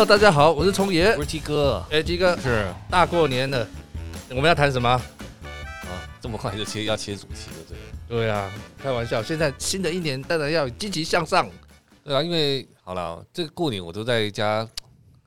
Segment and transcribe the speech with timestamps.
[0.00, 1.84] Hello，大家好，我是聪爷，我是鸡哥。
[1.90, 3.68] 哎，鸡哥是大过年的，
[4.30, 4.88] 我们要谈什么？
[4.88, 5.02] 啊，
[6.22, 8.16] 这么快就切要切主题了，对？
[8.16, 9.22] 对啊，开玩笑。
[9.22, 11.46] 现在新的一年当然要积极向上。
[12.02, 14.66] 对啊，因为好了，这个过年我都在家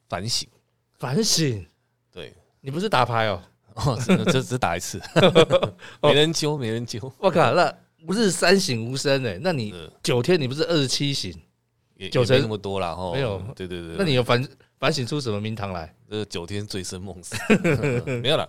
[0.09, 0.49] 反省。
[0.97, 1.63] 反省？
[2.11, 3.39] 对，你不是打牌哦？
[3.75, 3.95] 哦，
[4.25, 4.99] 这只打一次，
[6.01, 7.13] 没人揪，没人揪。
[7.19, 7.71] 我靠，那
[8.07, 9.37] 不是三省吾身哎？
[9.39, 9.71] 那你
[10.01, 11.31] 九天你不是二十七省？
[12.11, 13.95] 九成那么多了哈，没有，对对对。
[13.97, 14.45] 那你有反
[14.83, 15.95] 反省出什么名堂来？
[16.09, 17.37] 这九天醉生梦死，
[18.21, 18.45] 没有了，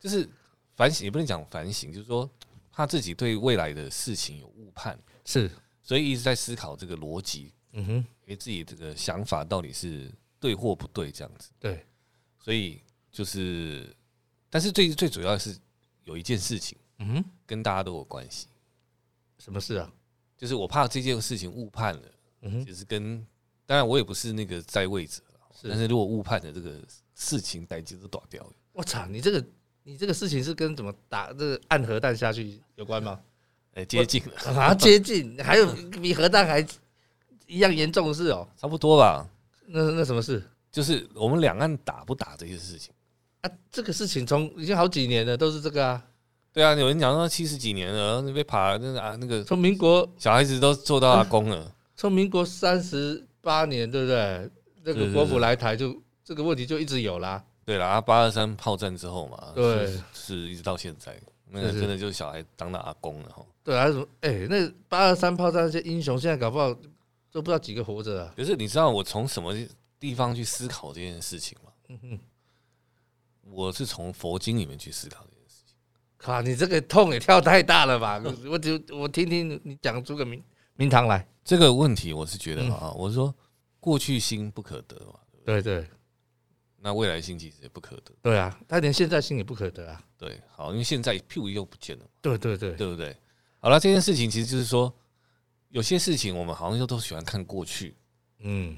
[0.00, 0.28] 就是
[0.74, 2.28] 反省也不能讲反省，就是说
[2.72, 5.48] 他自己对未来的事情有误判，是，
[5.80, 11.50] 所以一直在思考这个逻辑，嗯哼，给自己这个想法到底是对或不对这样子。
[11.60, 11.86] 对，
[12.40, 13.94] 所以就是，
[14.50, 15.56] 但是最最主要的是
[16.02, 18.48] 有一件事情，嗯哼，跟大家都有关系。
[19.38, 19.88] 什么事啊？
[20.36, 22.02] 就是我怕这件事情误判了。
[22.40, 23.24] 嗯哼，就是跟
[23.66, 25.22] 当然我也不是那个在位者，是，
[25.68, 26.72] 但是如果误判的这个
[27.14, 28.50] 事情，代志都打掉了。
[28.72, 29.44] 我操，你这个
[29.82, 33.20] 你这个事情是跟怎么打这个按核弹下去有关吗？
[33.74, 35.66] 哎，接近了啊，接近，还有
[36.02, 36.66] 比核弹还
[37.46, 39.28] 一样严重的事哦，差不多吧？
[39.66, 40.42] 那那什么事？
[40.72, 42.92] 就是我们两岸打不打这些事情
[43.42, 43.50] 啊？
[43.70, 46.02] 这个事情从已经好几年了，都是这个啊。
[46.52, 51.72] 对啊，有人讲说七十几年了，那被爬那个啊那个，从民国小孩子都做到阿公了。
[51.94, 54.50] 从民国三十八年，对不对？
[54.82, 57.44] 那个国府来台，就这个问题就一直有啦。
[57.64, 61.16] 对啦，八二三炮战之后嘛，对，是一直到现在，
[61.50, 63.44] 那个真的就是小孩当了阿公了哈。
[63.62, 64.06] 对啊，什么？
[64.22, 66.72] 哎，那八二三炮战那些英雄，现在搞不好
[67.30, 68.32] 都不知道几个活着啊。
[68.36, 69.54] 可是你知道我从什么
[70.00, 71.70] 地方去思考这件事情吗？
[71.88, 72.18] 嗯哼，
[73.52, 75.76] 我是从佛经里面去思考这件事情。
[76.16, 78.20] 靠，你这个痛也跳太大了吧？
[78.50, 80.42] 我就我听听你讲出个名
[80.74, 81.24] 名堂来。
[81.44, 83.32] 这个问题我是觉得啊，我是说
[83.80, 85.88] 过去心不可得嘛，对对，
[86.76, 93.16] 那未来心其实也不可得，对啊，他连现在心也不可得啊，对，好，因为现在屁又不见了，对对对，对不对？
[93.58, 94.94] 好了，这件事情其实就是说，
[95.70, 97.94] 有些事情我们好像又都喜欢看过去，
[98.40, 98.76] 嗯，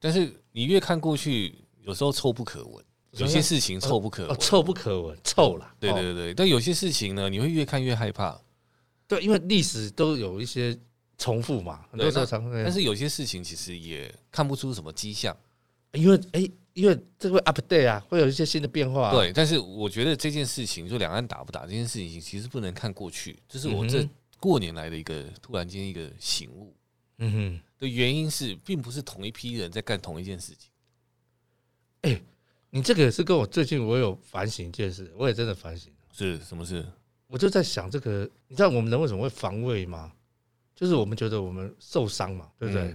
[0.00, 8.40] 但是你越看过去，有时候臭不可闻，有些事情臭不可闻，臭不可闻，臭了，对对对，但有些事情呢，你会越看越害怕，
[9.06, 10.78] 对，因为历史都有一些。
[11.18, 12.50] 重复嘛，很多时候重复。
[12.52, 15.36] 但是有些事情其实也看不出什么迹象，
[15.92, 19.12] 因为哎、欸，因为这个会 update 啊，会有一些新的变化、啊。
[19.12, 23.36] 对，但是我觉得这件事情，就两岸打不打这件事情，其实不能看过去。
[23.48, 24.08] 这是我这
[24.38, 26.72] 过年来的一个突然间一个醒悟。
[27.18, 30.70] 嗯哼，的原因是，并不是同一批人在干同一件事情。
[32.02, 32.22] 哎、欸，
[32.70, 35.92] 你这个也是跟我最近我有反省一件事，我也真的反省。
[36.12, 36.86] 是什么事？
[37.26, 40.12] 我就在想，这个你知道我们人为什么会防卫吗？
[40.78, 42.94] 就是我们觉得我们受伤嘛，对不对？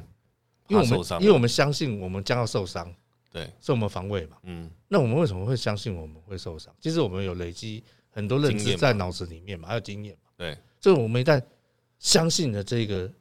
[0.70, 2.90] 因为我们因为我们相信我们将要受伤，
[3.30, 4.38] 对，所以我们防卫嘛。
[4.44, 6.74] 嗯，那我们为什么会相信我们会受伤？
[6.80, 10.32] 其实我们有累积很多认知在脑子里面嘛，还有经验嘛。
[10.38, 11.44] 对，所以我们一旦
[12.00, 13.12] 相信了这个，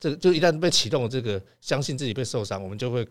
[0.00, 3.06] 这个就一旦被启动了这个，相信自己被受伤，我们就会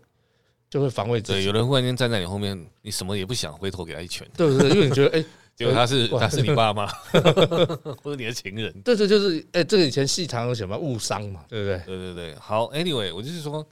[0.69, 1.39] 就会防卫自己。
[1.39, 4.29] 对，有人忽然间站在你后面，你什么也不想，回头给他一拳。
[4.35, 5.25] 对对对，因为你觉得 哎。
[5.59, 6.87] 结果他是他是你 爸妈，
[8.01, 8.71] 或者你的情人。
[8.81, 11.77] 对对，就是哎，这个以前戏常有什么，误伤嘛，对不对？
[11.85, 12.35] 对对对。
[12.35, 13.67] 好，Anyway，我就是说，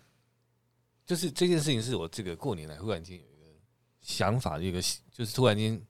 [1.05, 3.45] 就是这件事情是我这个过年来忽然间有一个
[4.01, 4.81] 想法，一个
[5.13, 5.81] 就是突然间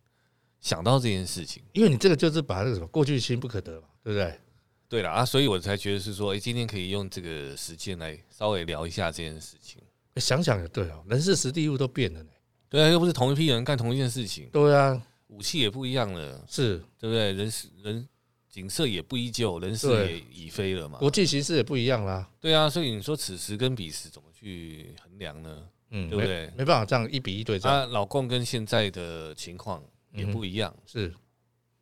[0.62, 1.64] 想到这件事情。
[1.74, 4.40] 因为你这个就是把那个什么过去心不可得嘛，对不对？
[4.88, 9.82] 对了啊，所以我才觉得是说，哎，今天可以用这个时间来稍微聊一下这件事情。
[10.18, 12.30] 想想也对哦，人事时地物都变了呢。
[12.70, 14.48] 对啊，又不是同一批人干同一件事情。
[14.52, 15.02] 对啊。
[15.28, 17.34] 武器也不一样了，是对不对？
[17.34, 17.52] 人
[17.84, 18.08] 人
[18.50, 20.98] 景色也不依旧，人事也已非了嘛。
[21.00, 22.30] 国际形势也不一样啦。
[22.40, 25.64] 对啊，所以你说此时跟彼时怎么去衡量呢？
[25.92, 26.52] 嗯，对不对？
[26.58, 27.70] 没办法这样一比一对照。
[27.70, 29.84] 啊，老共跟现在的情况
[30.14, 31.14] 也不一样，是。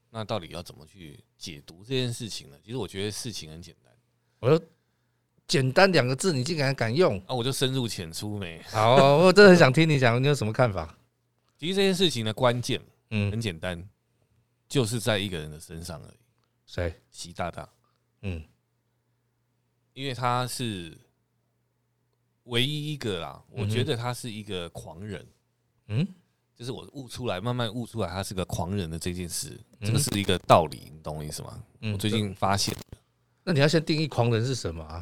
[0.09, 2.57] 那到底要怎么去解读这件事情呢？
[2.63, 3.93] 其实我觉得事情很简单。
[4.39, 4.59] 我说
[5.47, 7.17] 简单两个字，你竟然敢用？
[7.27, 8.61] 啊，我就深入浅出没。
[8.69, 10.97] 好，我真的很想听你讲，你有什么看法？
[11.57, 12.81] 其实这件事情的关键。
[13.17, 13.81] 嗯，很简单，
[14.67, 16.17] 就是在一个人的身上而已。
[16.65, 17.01] 谁？
[17.09, 17.67] 习大大。
[18.23, 18.43] 嗯，
[19.93, 20.97] 因为他是
[22.43, 25.25] 唯一一个啦，我觉得他是一个狂人。
[25.87, 26.05] 嗯，
[26.55, 31.63] 就是我悟出来，慢慢悟出来，他是个狂人的这件事，这个是一个道理，你懂我意思吗？
[31.93, 32.75] 我最近发现。
[33.45, 35.01] 那你要先定义狂人是什么啊？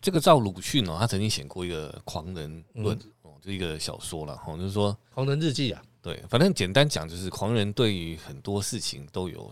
[0.00, 5.80] 这个照鲁迅哦，他曾经写过一个《狂人论》哦，就一个小说了，哦，就是说《狂人日记》啊。
[6.02, 9.50] 对，反正简单讲就是狂人对于很多事情都有，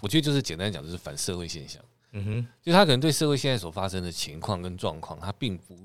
[0.00, 1.82] 我觉得就是简单讲就是反社会现象。
[2.12, 5.76] 嗯哼，就他可能对社会现在所发生的情况跟状况，他并不，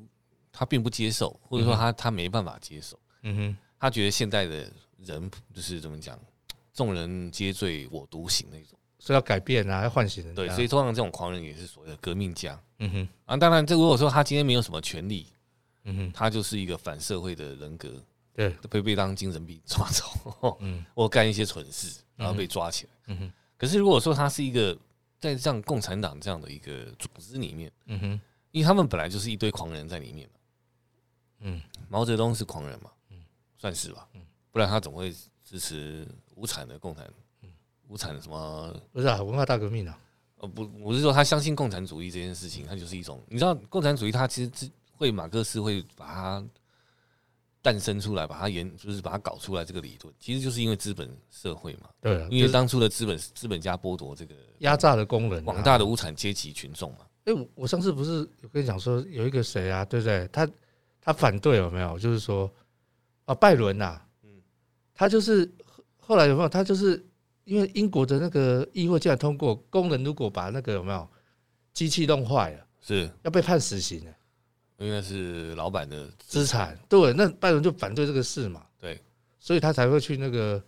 [0.52, 3.00] 他并不接受，或者说他他没办法接受。
[3.24, 6.20] 嗯哼，他觉得现在的人就是怎么讲，
[6.74, 8.78] 众人皆醉我独醒那种。
[9.00, 10.36] 所以要改变啊，要唤醒人。
[10.36, 12.62] 对，所以通常这种狂人也是所谓的革命家。
[12.78, 15.26] 嗯哼，啊，当然，这如果说他今天没有什么权利，
[15.86, 17.90] 嗯哼，他就是一个反社会的人格，
[18.34, 22.92] 对，被被当精神病抓走， 嗯，或干一些蠢事，然后被抓起来。
[23.08, 24.78] 嗯哼，可是如果说他是一个
[25.20, 30.30] 在像共产党这样的一个组织里面，嗯哼，因为他们本来就是一堆狂人在里面，
[31.40, 33.18] 嗯，毛泽东是狂人嘛，嗯，
[33.58, 35.14] 算是吧，嗯，不然他总会
[35.44, 37.08] 支持无产的共产。
[37.88, 38.74] 无产的什么？
[38.94, 40.00] 不是啊，文化大革命啊！
[40.38, 46.46] 呃，不，我是说他相信共产主义这件事情，他就是一种，你知道，共产主义他其实是会马克思会把它
[47.62, 51.90] 诞生出来，把它研，就是把它搞出来这个理论，其实就是因为资本社会嘛。
[52.02, 57.00] 对，因为当初的资本资本家剥夺这个压榨的工人，广大的无产阶级群众嘛。
[57.26, 60.28] 哎，我我上次不是有跟你讲说，有一个谁啊，对不对？
[60.32, 60.50] 他
[61.02, 61.98] 他反对有没有？
[62.00, 62.52] 就是说
[63.26, 64.30] 啊，拜伦呐，嗯，
[64.94, 65.50] 他就是
[65.98, 66.50] 后来有没有？
[66.50, 67.06] 他就是。
[67.44, 71.10] 因为英国的那个议会竟然通过，工人如果把那个有没有
[71.74, 74.14] 机器弄坏了，是要被判死刑的，
[74.82, 76.78] 因为是老板的资产。
[76.90, 79.00] 对，那拜伦就反对这个事嘛，对，
[79.40, 80.62] 所以他才会去那个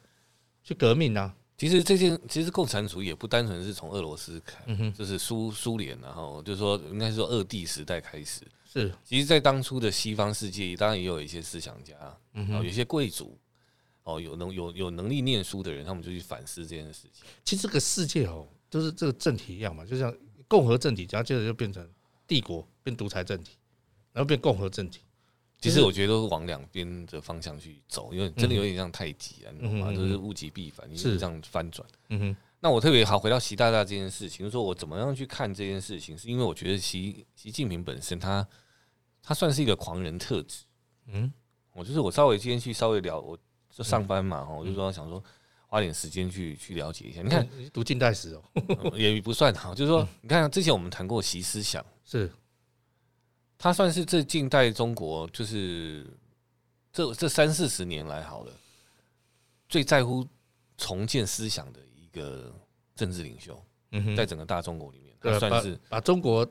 [0.63, 1.35] 去革命啊。
[1.57, 8.41] 其实这件其实共产主义也不单纯是从俄罗斯开，就是苏苏联，然后就是说应该是说二帝时代开始。
[8.65, 11.95] 是，其实，在当初的西方世界，当然也有一些思想家，
[12.33, 13.37] 嗯，有一些贵族。
[14.05, 17.23] 哦，有能有有能力念书的人，他们就去反思这件事情。
[17.45, 20.13] 其实这个世界哦，就是这个政体一样嘛，就像
[20.45, 21.87] 共和政体，然后接着就变成
[22.27, 23.55] 帝国，变独裁政体，
[24.13, 25.01] 然后变共和政体。
[25.59, 29.93] 其实我觉得都是往两边的方向去走，因为真的有点像太极啊，你知道吗？
[29.93, 31.85] 就是物极必反，你是这样翻转。
[32.09, 32.37] 嗯哼。
[32.59, 38.47] 那我特别好回到习大大这件事情，就是说我怎么样去看这件事情，是因为我觉得习习近平本身他
[39.21, 40.63] 他算是一个狂人特质。
[41.07, 41.31] 嗯，
[41.73, 43.37] 我就是我稍微今天去稍微聊我。
[43.75, 45.19] 就上班嘛，我就说想说
[45.65, 47.23] 花点时间去去了解一下。
[47.23, 48.43] 你看，读近代史哦，
[48.95, 49.73] 也不算好。
[49.73, 52.31] 就是说，你看之前我们谈过习思想，是，
[53.57, 56.05] 他算是这近代中国，就是
[56.91, 58.51] 这这三四十年来好了，
[59.69, 60.25] 最在乎
[60.77, 62.53] 重建思想的一个
[62.95, 63.63] 政治领袖。
[63.91, 66.45] 嗯，在整个大中国里面，他算是把中国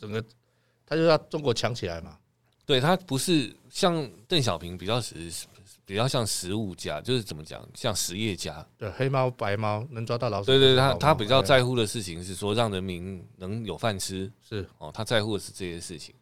[0.00, 0.24] 整个，
[0.86, 2.18] 他就要中国强起来嘛。
[2.64, 5.32] 对，他不是像邓小平比较实。
[5.84, 8.66] 比较像实务家，就是怎么讲，像实业家。
[8.76, 10.46] 对，黑猫白猫能抓到老鼠。
[10.46, 14.28] 对对，他他比较在乎的事情是说，让人民能有饭吃。
[14.42, 16.12] 是哦，他在乎的是这些事情，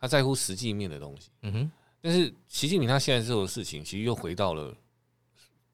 [0.00, 1.30] 他在乎实际面的东西。
[1.42, 1.72] 嗯哼。
[2.00, 4.74] 但是习近平他现在做的事情，其实又回到了，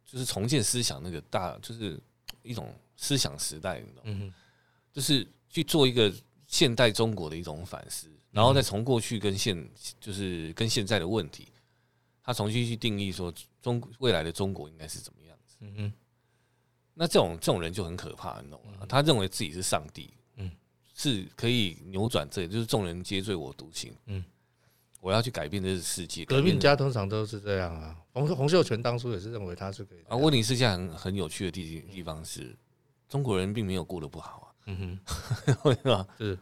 [0.04, 1.98] 就是重建思想那个大，就是
[2.42, 4.02] 一种思想时代，你知道吗？
[4.06, 4.34] 嗯哼。
[4.92, 6.12] 就是去做一个
[6.46, 9.56] 现代中国的一种反思，然后再从过去跟现，
[10.00, 11.48] 就是跟现在的问题。
[12.22, 13.32] 他重新去定义说
[13.62, 15.56] 中未来的中国应该是怎么样子？
[15.60, 15.92] 嗯哼，
[16.92, 18.84] 那这种这种人就很可怕，你懂吗？
[18.88, 20.25] 他认为自己是上帝，嗯，
[20.98, 24.24] 是可以扭转这，就是众人皆醉我独醒，嗯，
[25.02, 26.24] 我要去改变这个世界。
[26.24, 27.94] 革命家通常都是这样啊。
[28.14, 30.16] 洪洪秀全当初也是认为他是可以啊。
[30.16, 32.56] 问题是，件很很有趣的地地方是，
[33.06, 34.46] 中国人并没有过得不好啊。
[34.68, 34.98] 嗯
[35.62, 36.06] 哼？
[36.18, 36.38] 是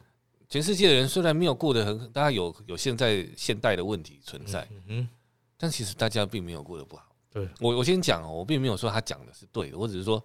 [0.48, 5.08] 全世界的人虽然没有过得很，大家有有现在现代的问题存在，嗯哼。
[5.56, 7.08] 但其实大家并没有过得不好。
[7.32, 10.22] 对，我，我先讲哦，我并没有说他讲的是对的，我只是说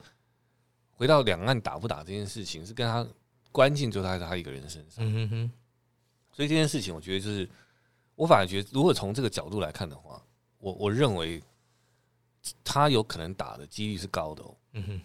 [0.91, 3.07] 回到两岸打不打这件事情，是跟他
[3.51, 5.05] 关键就在他一个人身上。
[5.05, 5.51] 嗯哼哼。
[6.31, 7.49] 所以这件事情，我觉得就是
[8.15, 10.21] 我反而觉得，如果从这个角度来看的话，
[10.57, 11.41] 我我认为
[12.63, 14.55] 他有可能打的几率是高的哦。
[14.73, 15.01] 嗯哼。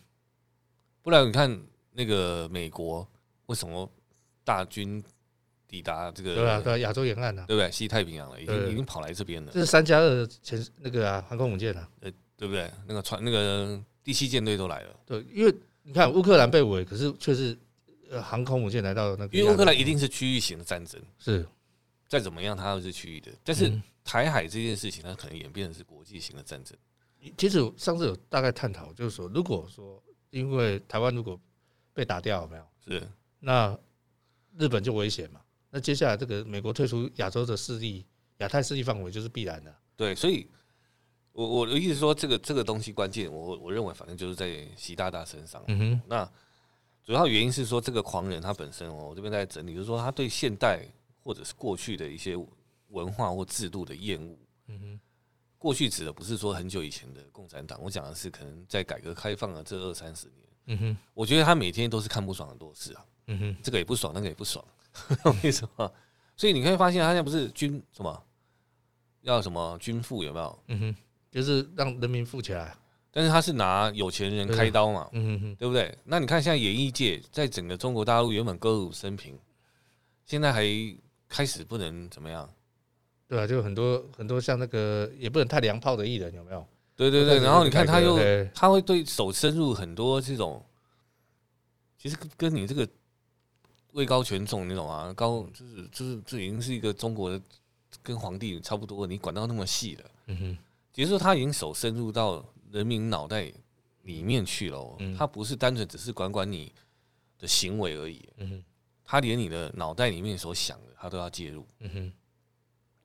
[1.03, 3.07] 不然你看那个美国
[3.47, 3.91] 为什么
[4.45, 5.03] 大军？
[5.67, 7.69] 抵达这个对啊，对亚洲沿岸啊，对不对？
[7.73, 9.51] 西太平洋了，已经已经跑来这边了。
[9.53, 12.71] 这是三加二前那个啊，航空母舰啊，呃，对不对？
[12.87, 14.95] 那个船那个第七舰队都来了。
[15.05, 17.59] 对，因为你看乌克兰被围，可是却是
[18.15, 19.37] 呃航空母舰来到那个。
[19.37, 21.47] 因为乌克兰一定是区域型的战争，是
[22.09, 23.31] 再怎么样它都是区域的。
[23.43, 26.77] 但是台海这件事情，它可能演变成是国际型的战争。
[27.37, 31.41] 其实上次有大概探讨，就是说，如果说因为台湾如果
[31.93, 32.65] 被打掉，有没有？
[32.87, 33.09] 是
[33.41, 33.79] 那
[34.59, 35.41] 日本就危险嘛。
[35.71, 38.05] 那接下来这个美国退出亚洲的势力、
[38.39, 39.75] 亚太势力范围就是必然的。
[39.97, 40.47] 对，所以，
[41.33, 45.65] 我我的意思说，这个这个东西关键，我我认为反正就是在习大大身上。
[45.69, 46.03] 嗯哼。
[46.07, 46.31] 那
[47.05, 50.81] 主要原因是说，这个狂人他本身哦，我这边在整理，就是说他对现代
[51.23, 52.35] 或者是过去的一些
[52.89, 54.39] 文化或制度的厌恶。
[54.69, 55.01] 嗯哼。
[55.59, 60.39] 过去指的不是说很久以前的共产党，我讲的是可能在改革开放的这二三十年。
[60.67, 60.97] 嗯哼。
[61.13, 63.05] 我觉得他每天都是看不爽很多事啊。
[63.27, 63.57] 嗯哼。
[63.63, 64.65] 这个也不爽，那个也不爽。
[65.43, 65.93] 为什么？
[66.37, 68.25] 所以你可以发现，他现在不是军什么
[69.21, 70.59] 要什么军富有没有？
[70.69, 70.97] 嗯哼，
[71.31, 72.77] 就是让人民富起来。
[73.17, 75.97] 但是他是拿有钱人开刀嘛，嗯哼，对不对？
[76.03, 79.39] 那你看现在演艺界在整个中国大陆原本歌舞升平，
[80.27, 80.65] 现在还
[81.29, 82.51] 开始不能怎么样？
[83.29, 86.67] 对啊，就很多很多像那个也不能太娘炮的艺人有没有？
[86.97, 88.19] 对对对，然后你看他又
[88.53, 90.61] 他会对手深入很多这种，
[91.97, 92.89] 其实跟你这个
[93.93, 97.41] 位高权重你懂吗，高就是就是这已经是一个中国的
[98.03, 100.59] 跟皇帝差不多，你管到那么细了，嗯哼，
[100.97, 102.45] 也就是说他已经手深入到。
[102.75, 103.53] 人民脑袋
[104.03, 106.75] 里面去了，他不是单纯只是管管你
[107.39, 108.29] 的行为而已，
[109.05, 111.65] 他连你的脑袋里面所想的，他都要介入，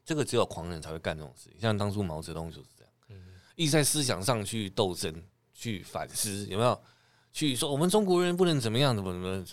[0.03, 1.51] 这个只有狂人才会干这种事。
[1.59, 3.21] 像当初毛泽东就是这样，
[3.55, 5.23] 一直在思想上去斗争、
[5.53, 6.81] 去反思，有没有？
[7.31, 9.45] 去说我们中国人不能怎么样，怎么怎么？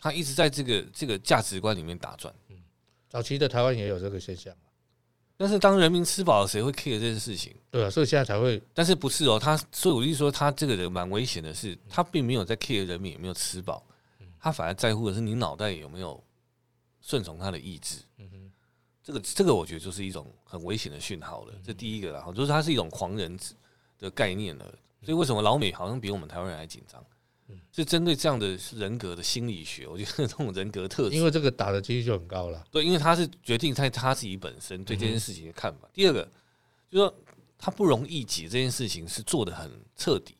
[0.00, 2.34] 他一直在这个这个价值观里面打转。
[3.08, 4.52] 早期的台湾也有这个现象。
[5.38, 7.54] 但是当人民吃饱了，谁会 care 这件事情？
[7.70, 8.60] 对啊，所以现在才会。
[8.74, 9.38] 但是不是哦？
[9.38, 13.86] 他所以我就说，他这个人蛮危险的是，他并没有在 care 人民有没有吃饱，
[14.40, 16.20] 他反而在乎的是你脑袋有没有
[17.00, 18.00] 顺从他的意志。
[18.16, 18.52] 嗯哼，
[19.00, 21.54] 这个这个我觉得就是一种很危险的讯号了。
[21.64, 23.38] 这第一个啦，就是他是一种狂人
[23.96, 24.64] 的概念了。
[25.04, 27.00] 所以为什么老美好像比我们台湾人还紧张？
[27.72, 32.64] 是针对这样的人格的心理学，我觉得这种人格特质，因为这个打的几率就很高了。
[32.70, 35.88] 对，因为他是决定在他自己本身对这件事情的看法。
[35.92, 36.22] 第二个，
[36.90, 37.14] 就是说
[37.56, 40.34] 他不容易己这件事情是做的很彻底。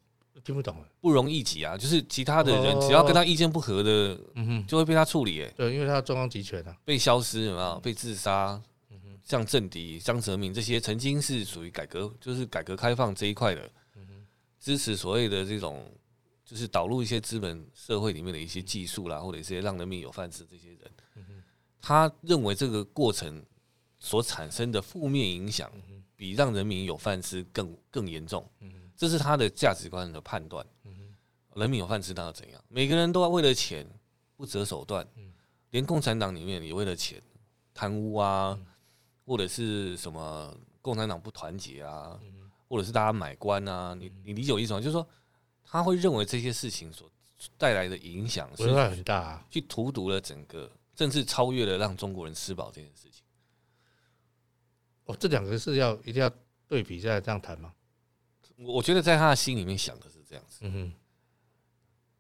[0.45, 5.43] 听不懂了，不容易己啊，就是其他的人只要跟他意见不合的，嗯哼，就会被他处理。
[5.43, 7.79] 哎，对，因为他中央集权啊，被消失有没有？
[7.81, 8.61] 被自杀。
[8.91, 14.27] 嗯哼，像政敌张泽民这些曾经是属于改革，就是改革开放这一块的，嗯哼，
[14.59, 15.85] 支持所谓的这种。
[16.49, 20.90] 就是导入一些资本社会里面的一些技术啦，或者一些让人民有饭吃这些人，
[21.78, 23.45] 他认为这个过程
[23.99, 25.71] 所产生的负面影响
[26.17, 28.50] 比让人民有饭吃更更严重，
[28.97, 30.67] 这是他的价值观的判断。
[31.55, 32.64] 人民有饭吃，那又怎样？
[32.69, 33.87] 每个人都要为了钱
[34.35, 35.07] 不择手段，
[35.69, 37.21] 连共产党里面也为了钱
[37.75, 38.59] 贪污啊，
[39.26, 42.19] 或者是什么共产党不团结啊，
[42.71, 44.81] 或者是大家买官啊，你你理解我意思吗？
[44.81, 45.07] 就是说。
[45.71, 47.11] 他会认为这些事情所
[47.57, 53.23] 带来的影响是很大，去荼毒了整个，甚至超越了让中国人吃饱这件事情。
[55.05, 56.31] 哦，这两个是要一定要
[56.67, 57.73] 对比再这样谈吗？
[58.57, 60.93] 我觉得在他的心里面想的是这样子，嗯哼，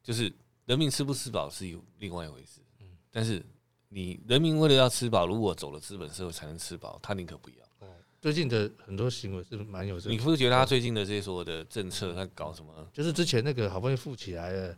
[0.02, 0.32] 就是
[0.66, 3.44] 人民吃不吃饱是有另外一回事，嗯，但是
[3.88, 7.67] 你人民为了要吃饱，如果走了资本社会才能吃饱，他宁可不要。
[8.20, 12.72] 最近的很多行为是蛮有这，你不是觉得他最近的这些所有的政策，他搞什么？
[12.92, 14.68] 就是之前那个好不容易富起来的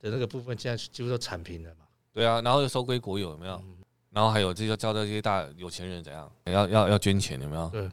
[0.00, 1.86] 的那个部分，现在几乎都铲平了嘛。
[2.12, 3.62] 对啊，然后又收归国有，有没有？
[4.10, 7.68] 然后还有这些教到这些大有钱人怎样，要要要捐钱，有没有？
[7.68, 7.88] 对，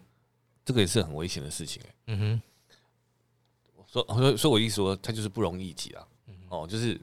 [0.66, 1.82] 这个也是很危险的事情。
[2.08, 2.42] 嗯哼。
[3.86, 6.08] 说说说我意思说，他就是不容易挤啊。
[6.50, 7.00] 哦，就是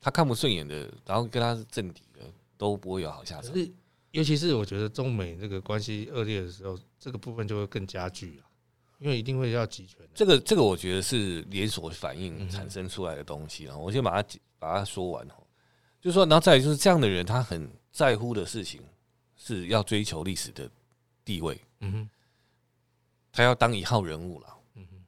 [0.00, 2.20] 他看不顺眼的，然后跟他是政敌的，
[2.56, 3.52] 都不会有好下场。
[4.12, 8.50] 尤其是我觉得中美这个关系恶劣的时候，这个部分就会更加剧啊，
[8.98, 9.98] 因为一定会要集权。
[10.14, 13.76] 这个这个我觉得是连锁反应产生出来的东西啊。
[13.76, 15.34] 我先把它把它说完哦，
[16.00, 18.82] 就是说，然后再来就是这样的人，他很在乎的事情
[19.36, 20.68] 是要追求历史的
[21.24, 21.60] 地位。
[21.78, 22.10] 嗯哼，
[23.30, 24.56] 他要当一号人物了。
[24.74, 25.04] 嗯哼，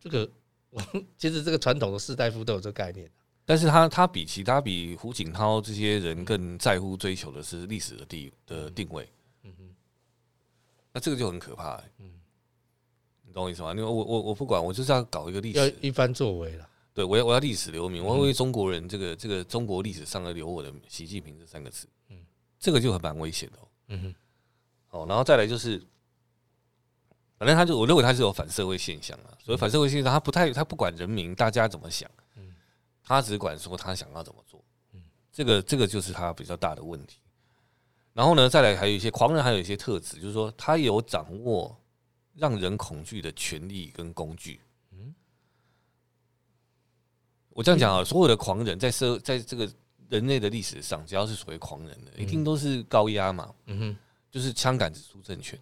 [0.00, 0.30] 这个
[0.70, 0.82] 我
[1.18, 3.10] 其实这个传统的士大夫都有这个概念。
[3.46, 9.06] 但是他他比其他比胡锦涛这些人更在乎追求的是历史的地的定位，
[9.42, 9.74] 嗯哼，
[10.92, 12.10] 那这个就很可怕，嗯，
[13.22, 13.72] 你懂我意思吗？
[13.72, 22.24] 因为我我我不管，我就是要搞一个历史，要一番作为了，对，我要我要历史留名，我要为中国人这个这个中国历史上的留我的习近平这三个字，嗯，
[22.58, 23.58] 这个就很蛮危险的，
[23.88, 24.14] 嗯哼，
[24.86, 25.78] 好，然后再来就是，
[27.36, 32.10] 反正他就我认为他是有反社会现象啊，所以反社会现象他不太他不管人民大家怎么想。
[33.04, 37.18] 他只管说他想要怎么做，嗯这个这个就是他比较大的问题。
[38.14, 41.76] 然后呢，再来还有一些狂人，还有一些特质，就是说他有掌握
[42.32, 44.60] 让人恐惧的权利跟工具。
[44.92, 45.12] 嗯，
[47.50, 49.68] 我这样讲啊，所有的狂人在社在这个
[50.08, 53.52] 人类的历史上，只要是所谓狂人的，一定都是高压嘛。
[53.66, 53.96] 嗯哼，
[54.30, 55.60] 就是枪杆子出政权，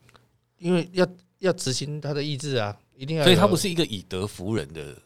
[0.59, 1.09] 因为要
[1.39, 3.25] 要执行他的意志啊，一定要。
[3.25, 5.01] 所以他不是一个以德服人的，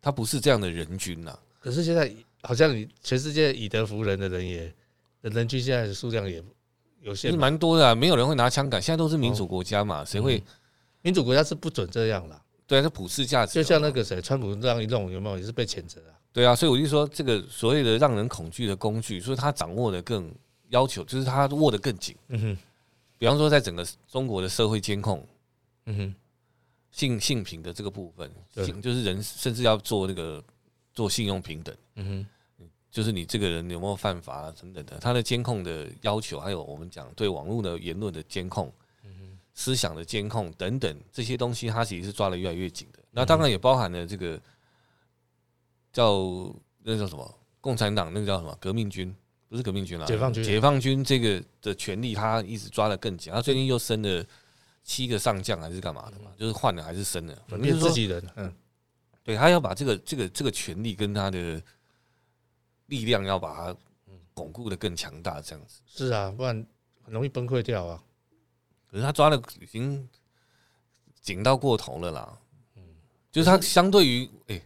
[0.00, 1.36] 他不是这样的人君呐。
[1.58, 2.12] 可是现在
[2.42, 4.72] 好像你全世界以德服人的人也
[5.22, 6.42] 人均现在的数量也
[7.00, 8.80] 有限，是蛮多的，没有人会拿枪杆。
[8.80, 10.42] 现在都是民主国家嘛，谁会？
[11.02, 12.42] 民主国家是不准这样啦。
[12.66, 13.54] 对啊，是普世价值。
[13.54, 16.12] 就像那个谁，川普这样一弄，有没有也是被谴责啊？
[16.32, 20.30] 对啊，所以我就说，这个所谓的让人恐惧的工具，所以他掌握的更
[20.68, 22.14] 要求，就是他握得更紧。
[22.28, 22.58] 嗯哼，
[23.16, 25.26] 比方说在整个中国的社会监控，
[25.86, 26.14] 嗯哼，
[26.90, 30.44] 性性品的这个部分，对性就是人甚至要做那个
[30.98, 32.26] 做信用平等，嗯哼。
[32.90, 38.72] 就是你这个人有没有犯法啊，等等的，他的监控的要求，还有我们讲对网络的言论的监控，
[39.04, 42.98] 嗯思想的监控等等这些东西，他其实是抓的越来越紧的。
[43.12, 44.40] 那当然也包含了这个
[45.92, 46.52] 叫
[46.82, 49.14] 那叫什么共产党，那个叫什么革命军，
[49.48, 50.42] 不是革命军啊，解放军。
[50.42, 53.32] 解放军这个的权力，他一直抓的更紧。
[53.32, 54.24] 他最近又升了
[54.82, 56.32] 七个上将，还是干嘛的嘛？
[56.36, 57.38] 就是换了还是升了？
[57.46, 58.52] 反正自己人，嗯，
[59.28, 61.62] 对他要把这个这个这个权力跟他的。
[62.88, 63.76] 力量要把它
[64.32, 66.66] 巩固的更强大，这样子是啊，不然
[67.02, 68.02] 很容易崩溃掉啊。
[68.90, 70.08] 可是他抓的已经
[71.20, 72.38] 紧到过头了啦。
[72.76, 72.82] 嗯，
[73.30, 74.58] 就是他相对于哎，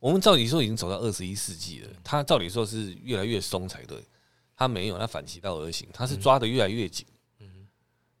[0.00, 4.02] 我们照理说已经走到二十一世纪了，他照理说是越来越松才对。
[4.56, 7.06] 他没有，他反其道而行，他是抓的越来越紧。
[7.38, 7.68] 嗯，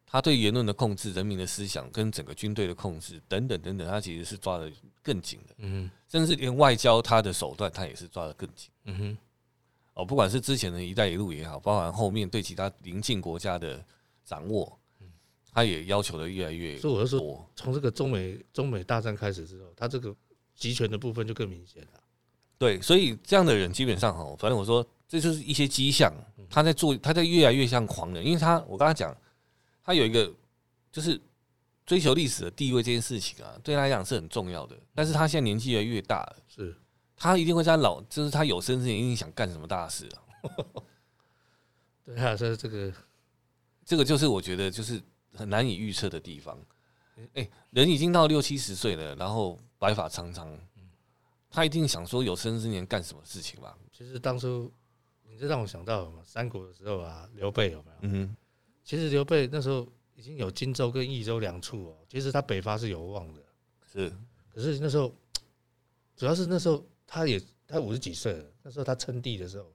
[0.06, 4.70] 他对言论的控制、人民的思想跟整个军队的控制等等等等，他其实是抓得
[5.08, 5.54] 更紧的。
[5.58, 8.70] 嗯，甚至连外交他的手段，他也是抓得更紧。
[8.84, 9.18] 嗯哼。
[9.94, 13.84] 哦，不管是之前的一带一路也好，包含后面对其他邻近国家的
[14.24, 14.78] 掌握，
[15.52, 16.82] 他也要求的越来越多。
[16.82, 20.14] 所以我就说，从这个中美中美大战开始之后，他这个
[20.54, 22.00] 集权的部分就更明显了。
[22.58, 26.12] 对，所以这样的人基本上哈，反正我说这就是一些迹象，
[26.48, 29.16] 他在做，他在越来越像狂人，因为他我刚才讲，
[29.82, 30.32] 他有一个
[30.92, 31.20] 就是
[31.88, 34.78] 追求历史的地位这件事情啊，对他来讲是很重要的。
[34.94, 36.76] 但是他现在年纪越来越大了，是。
[37.16, 40.20] 他一定会在老，就是他有生之年一定想干什么大事啊！
[42.04, 42.92] 对啊，所以这个，
[43.86, 45.02] 这个就是我觉得就是
[45.34, 46.58] 很难以预测的地方。
[47.32, 50.46] 哎，人已经到六七十岁了，然后白发苍苍，
[51.48, 53.74] 他一定想说有生之年干什么事情吧？
[53.90, 54.70] 其实当初，
[55.26, 56.22] 你这让我想到什么？
[56.22, 57.98] 三国的时候啊，刘备有没有？
[58.02, 58.36] 嗯。
[58.84, 63.42] 其实刘备那时候已经有荆州跟益州两处哦，其实他北伐是有望的。
[63.90, 64.12] 是，
[64.50, 65.14] 可是那时候，
[66.16, 66.84] 主要是那时候。
[67.10, 69.74] 他也他五十几岁了，那时候他称帝的时候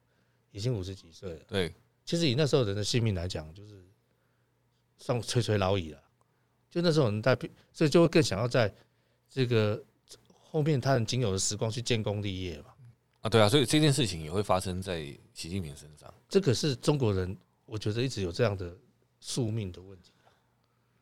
[0.52, 1.40] 已经五十几岁了。
[1.48, 1.74] 对，
[2.06, 3.84] 其实以那时候人的性命来讲，就是
[5.00, 6.00] 算垂垂老矣了。
[6.70, 7.36] 就那时候人在，
[7.72, 8.72] 所以就会更想要在
[9.28, 9.84] 这个
[10.28, 12.66] 后面他很仅有的时光去建功立业嘛。
[13.22, 16.14] 啊，对啊，所以这件事情也会发生在习近平身上。
[16.30, 18.78] 这个是中国人，我觉得一直有这样的
[19.20, 20.13] 宿命的问题。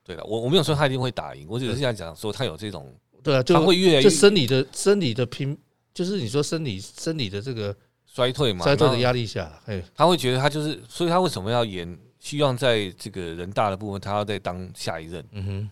[0.04, 5.58] 对了，我我没有说他一定会打赢，我只是想讲说他有这种，对啊，就他会越来越就生理的生理的拼。
[5.94, 12.00] 就是你说生理生理的这个衰退嘛，衰退的压力下，哎，他会觉得他就是，所以他为什么要演？
[12.18, 15.26] 希望在这个人大的部分，他要再当下一任。
[15.32, 15.70] 嗯哼，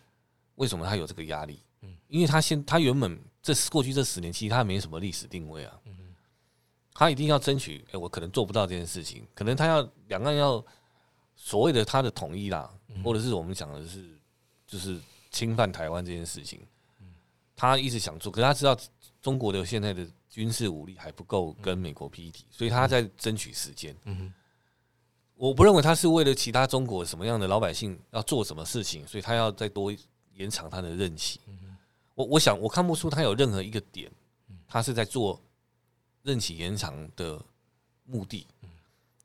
[0.55, 1.59] 为什么他有这个压力？
[1.83, 5.79] 嗯，因为他现他原本这过去这十年，其实他没什么历史定位啊。
[5.85, 6.03] 嗯哼，
[6.95, 10.57] 他一定要争取，哎，我可能做不到这件事情，可能他要两岸要
[11.41, 12.69] 所谓的他的统一啦，
[13.03, 14.05] 或者是我们讲的是
[14.67, 14.99] 就是
[15.31, 16.59] 侵犯台湾这件事情，
[17.55, 18.77] 他一直想做，可是他知道。
[19.21, 23.93] 中国的现在的军事武力还不够跟美国匹敌，所以他在争取时间。
[25.35, 29.93] 我不认为他是为了其他中国什么样的老百姓要做什么事情，所以他要再多
[30.35, 31.41] 延长他的任期。
[32.15, 34.09] 我我想我看不出他有任何一个点，
[34.65, 35.37] 他是在做
[36.23, 37.37] 任期延长的
[38.05, 38.47] 目的。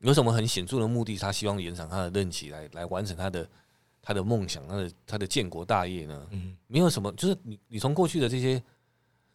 [0.05, 1.19] 有什么很显著的目的？
[1.19, 3.49] 他希望延长他的任期来来完成他的
[4.01, 6.29] 他的梦想，他的他的建国大业呢？
[6.67, 8.63] 没有什么，就是你你从过去的这些。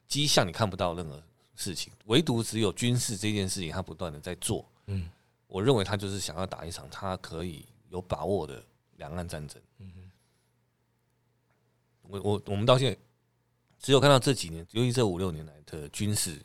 [0.08, 1.22] 迹象你看不到任何
[1.56, 4.68] 事情，唯独只有军事这件事情，他不断的在做。
[4.88, 5.08] 嗯，
[5.46, 8.60] 我认为他就是想要打一场他可以有把握的
[8.98, 9.62] 两岸战争。
[9.78, 10.10] 嗯，
[12.02, 13.00] 我我我们到现在
[13.78, 16.40] 只有看到这几年，尤其这五六年来的军事，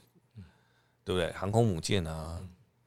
[1.03, 1.33] 对不对？
[1.33, 2.39] 航空母舰啊，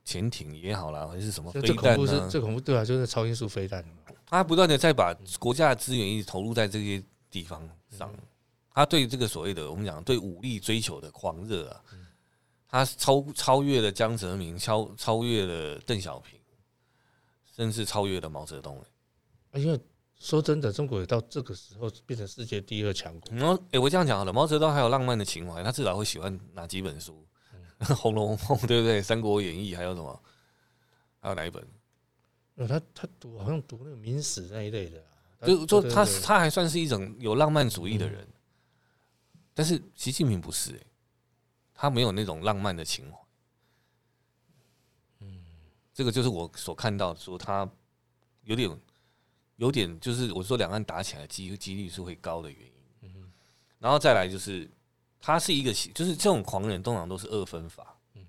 [0.07, 2.29] 潜艇也好啦，还是什么飞弹啊？
[2.31, 3.83] 这恐怖对啊，就是超音速飞弹。
[4.25, 8.09] 他不断的在把国家的资源一直投入在这些地方上。
[8.73, 11.81] 他对这个所谓的我们讲对武力追求的狂热啊，
[12.69, 16.39] 他超超越了江泽民，超超越了邓小平，
[17.53, 18.81] 甚至超越了毛泽东。
[19.55, 19.77] 因为
[20.19, 23.35] 说真的，中国也到这个时候变成世界第二强国。
[23.35, 27.13] 然后，哎，我这样讲好了，毛泽东还有浪漫的情怀，他至少会喜欢哪几本书？
[27.95, 28.37] 《红楼梦》
[28.67, 28.99] 对不对？
[29.03, 30.23] 《三国演义》还有什么？
[31.19, 31.67] 还有哪一本？
[32.67, 35.03] 他他读好像读那个明史那一类的，
[35.45, 38.27] 就就他他还算是一种有浪漫主义的人。
[39.53, 40.87] 但是习近平不是、欸、
[41.73, 43.19] 他没有那种浪漫的情怀。
[45.19, 45.43] 嗯，
[45.93, 47.69] 这个就是我所看到说他
[48.41, 48.79] 有点
[49.57, 52.73] 有点就是我说两岸打起来机几率是会高的原因。
[53.01, 53.31] 嗯，
[53.77, 54.67] 然后再来就是
[55.19, 57.97] 他是一个就是这种狂人通常都是二分法。
[58.15, 58.25] 嗯，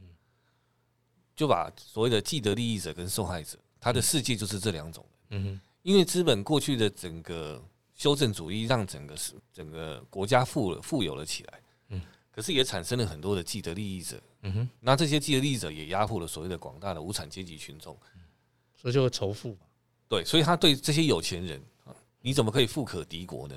[1.37, 5.05] 就把所谓的既得利益者跟受害者，他的世界就是这两种。
[5.31, 7.62] 嗯，因为资本过去的整个
[7.94, 17.96] 修正主义，让整个是整个国家富了富有了起来，嗯，可是也产生了很多的既得利益者，嗯哼，那这些既得利益者也压迫了所谓的广大的无产阶级群众，
[18.74, 19.66] 所以就会仇富嘛，
[20.09, 21.62] 对，所以他对这些有钱人，
[22.20, 23.57] 你怎么可以富可敌国呢？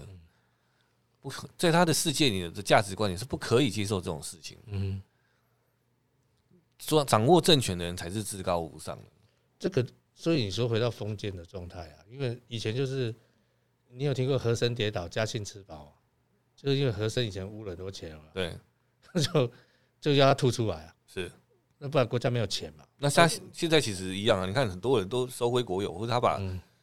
[1.21, 5.01] 不可，在他的世界里的价值观里是不可以接受这种事情，嗯，
[6.79, 9.03] 说掌握政权的人才是至高无上的，
[9.59, 9.85] 这个。
[10.13, 13.15] 所以你说回到封建的状态啊，因为以前就是
[13.89, 15.99] 你有听过和珅跌倒，嘉庆吃饱，
[16.55, 18.55] 就是因为和珅以前污了很多钱嘛，对，
[19.23, 19.51] 就
[19.99, 21.31] 就要他吐出来啊，是，
[21.79, 22.85] 那不然国家没有钱嘛。
[22.97, 26.39] 那他现在其实一样啊，你看很多人都收回国有，或者他把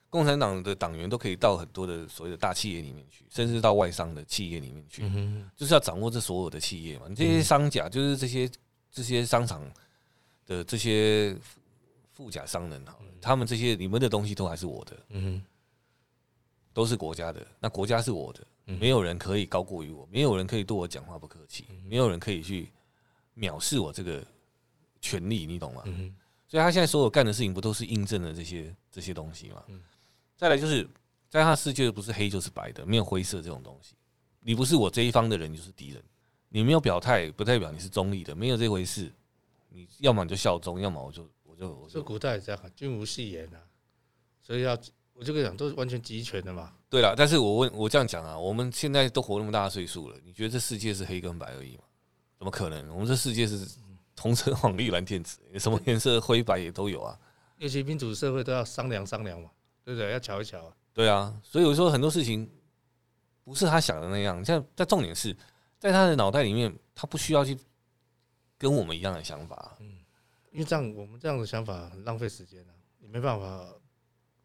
[0.08, 5.02] 共产党的党员都可以到很多的所谓的大企业里面去，甚至到外商的企业里面去，
[5.56, 7.06] 就是要掌握这所有的企业嘛。
[7.08, 8.50] 你这些商贾就是这些
[8.90, 9.62] 这些商场
[10.46, 11.36] 的这些。
[12.18, 15.40] 富甲商人好了，他们这些你们的东西都还是我的，嗯，
[16.72, 17.46] 都是国家的。
[17.60, 22.72] 那国家是我的，没有人可以高过于我，没有人可以对我讲话不客气，没有人可以去
[23.36, 24.20] 藐视我这个
[25.00, 25.84] 权利，你懂吗？
[26.48, 29.62] 所以他现在所有干的事情，不都是印证了这些这些东西吗？
[30.38, 30.88] 再来就是
[31.28, 33.94] 在他世界不是黑就是白的，没有灰色这种东西。
[34.40, 36.02] 你不是我这一方的人，你就是敌人。
[36.48, 39.12] 你没有表态，不代表你是中立的，没有这回事。
[39.68, 41.54] 你要么你就效忠，要么我就我。
[41.56, 43.58] 就我就古代也这样，君无戏言啊，
[44.40, 44.78] 所以要
[45.12, 46.72] 我就跟你讲，都是完全集权的嘛。
[46.88, 51.82] 对了，但是我问我这样讲啊，我们现在都活那么大的岁数了，你觉得这世界是黑跟白而已吗？
[52.38, 52.88] 怎么可能？
[52.90, 53.66] 我们这世界是
[54.16, 57.18] 红橙 黄绿蓝靛紫，什么颜色灰白也都有啊。
[57.58, 59.50] 尤其民主社会都要商量商量嘛，
[59.88, 60.12] 对不对？
[60.12, 60.72] 要瞧一瞧啊。
[60.92, 62.46] 对啊，所以我说很多事情
[63.42, 64.44] 不是他想的那样。
[64.44, 65.34] 像在重点是
[65.78, 67.58] 在他的脑袋里面，他不需要去
[68.58, 69.76] 跟我们一样的想法。
[69.80, 69.94] 嗯
[70.50, 72.72] 因为这样，我们这样的想法很浪费时间啊！
[72.98, 73.66] 你没办法，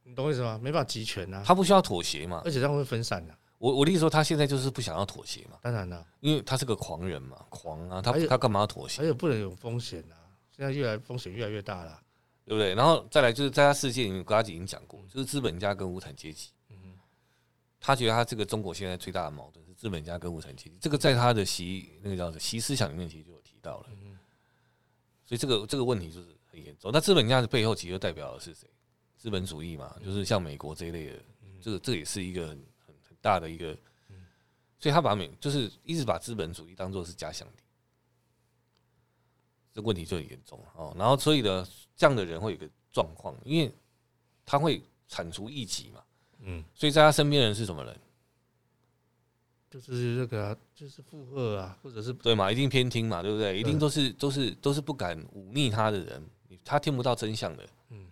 [0.04, 0.60] 你懂我意思吗？
[0.62, 1.44] 没办法集权啊！
[1.46, 2.42] 他不需要妥协嘛？
[2.46, 3.36] 而且这样会分散的。
[3.58, 5.58] 我我的意思说，他现在就是不想要妥协嘛？
[5.62, 8.02] 当然了，因为他是个狂人嘛，狂啊！
[8.02, 9.02] 他他干嘛要妥协？
[9.02, 10.16] 而且不能有风险啊！
[10.56, 12.00] 现在越来风险越来越大了，
[12.46, 12.76] 对不对？
[12.76, 16.50] 然后再来就是在他世界里面，刚才已经讲过，就是资本家跟无产阶级。
[16.70, 16.98] 嗯，
[17.80, 20.78] 他觉得他这个中国现在最大的矛盾是资本家跟无产阶级。
[20.82, 23.90] 这个在他的习那个叫做习思想里面其实就有提到了。
[25.26, 26.92] 所以这个这个问题就是很严重。
[26.94, 28.68] 那资本家的背后其实代表的是谁？
[29.18, 31.20] 资本主义嘛，就是像美国这一类的，
[31.62, 33.78] 这个这也是一个很很很大的一个。
[34.80, 37.64] 所以他把美就是一直把资本主义当做是假想敌，
[39.74, 40.94] 这个问题就很严重哦。
[40.98, 43.72] 然后所以呢，这样的人会有个状况，因为
[44.46, 46.04] 他会铲除异己嘛。
[46.42, 46.64] 嗯。
[46.74, 48.00] 所以在他身边的人是什么人？
[49.70, 53.58] 就是这个、啊，就是附和啊，或者是对嘛，一定偏听嘛，对不对？
[53.60, 56.24] 一定都是都是都是不敢忤逆他的人，
[56.64, 58.06] 他听不到真相的，嗯，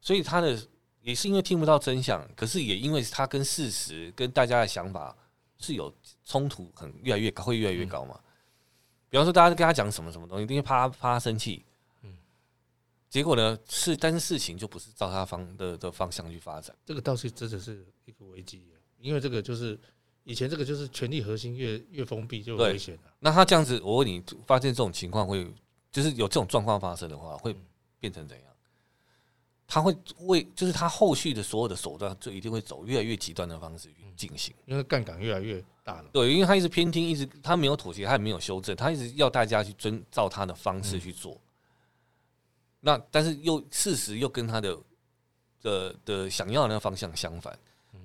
[0.00, 0.56] 所以他的
[1.02, 5.16] 也是因为听不到真相，可是也因为他跟事实跟大家的想法
[5.58, 5.92] 是有
[6.24, 8.20] 冲突，很越来越高，会越来越高嘛。
[9.08, 11.64] 比方说，大家跟他讲什么什么东西，一定会怕他怕他生气，
[12.02, 12.12] 嗯，
[13.08, 18.66] 结果呢是，但是事情就不是照他方的的方向去发展，这个倒是真的是一个危机，
[19.00, 19.78] 因为这个就是。
[20.24, 23.00] 以前这个就是权力核心越越封闭就危险了。
[23.18, 25.50] 那他这样子，我问你，发现这种情况会，
[25.90, 27.56] 就是有这种状况发生的话，会
[27.98, 28.46] 变成怎样？
[29.68, 36.10] 他会为，就是他后续的所有的手段，就一定会走越来越极端的方式去进行，因为杠杆越来越大了。
[36.12, 41.40] 对，因为他一直偏听，一直他没有妥协，他也没有修正，他一直要大家去遵照他的方式去做。
[42.80, 44.76] 那但是又事实又跟他的
[45.60, 47.56] 的的想要的那个方向相反，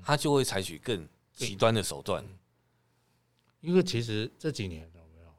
[0.04, 1.08] 他就会采取更。
[1.36, 2.24] 极端的手段，
[3.60, 5.34] 因为其实这几年有没有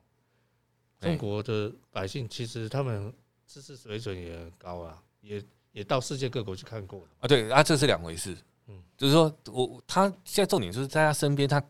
[0.98, 3.14] 中国的百姓，其实他们
[3.46, 5.40] 知识水准也很高啊，也
[5.74, 7.28] 也到世界各国去看过了啊。
[7.28, 8.34] 对啊，这是两回事。
[8.68, 11.62] 嗯，就是说我他现在重点就是在他身边，他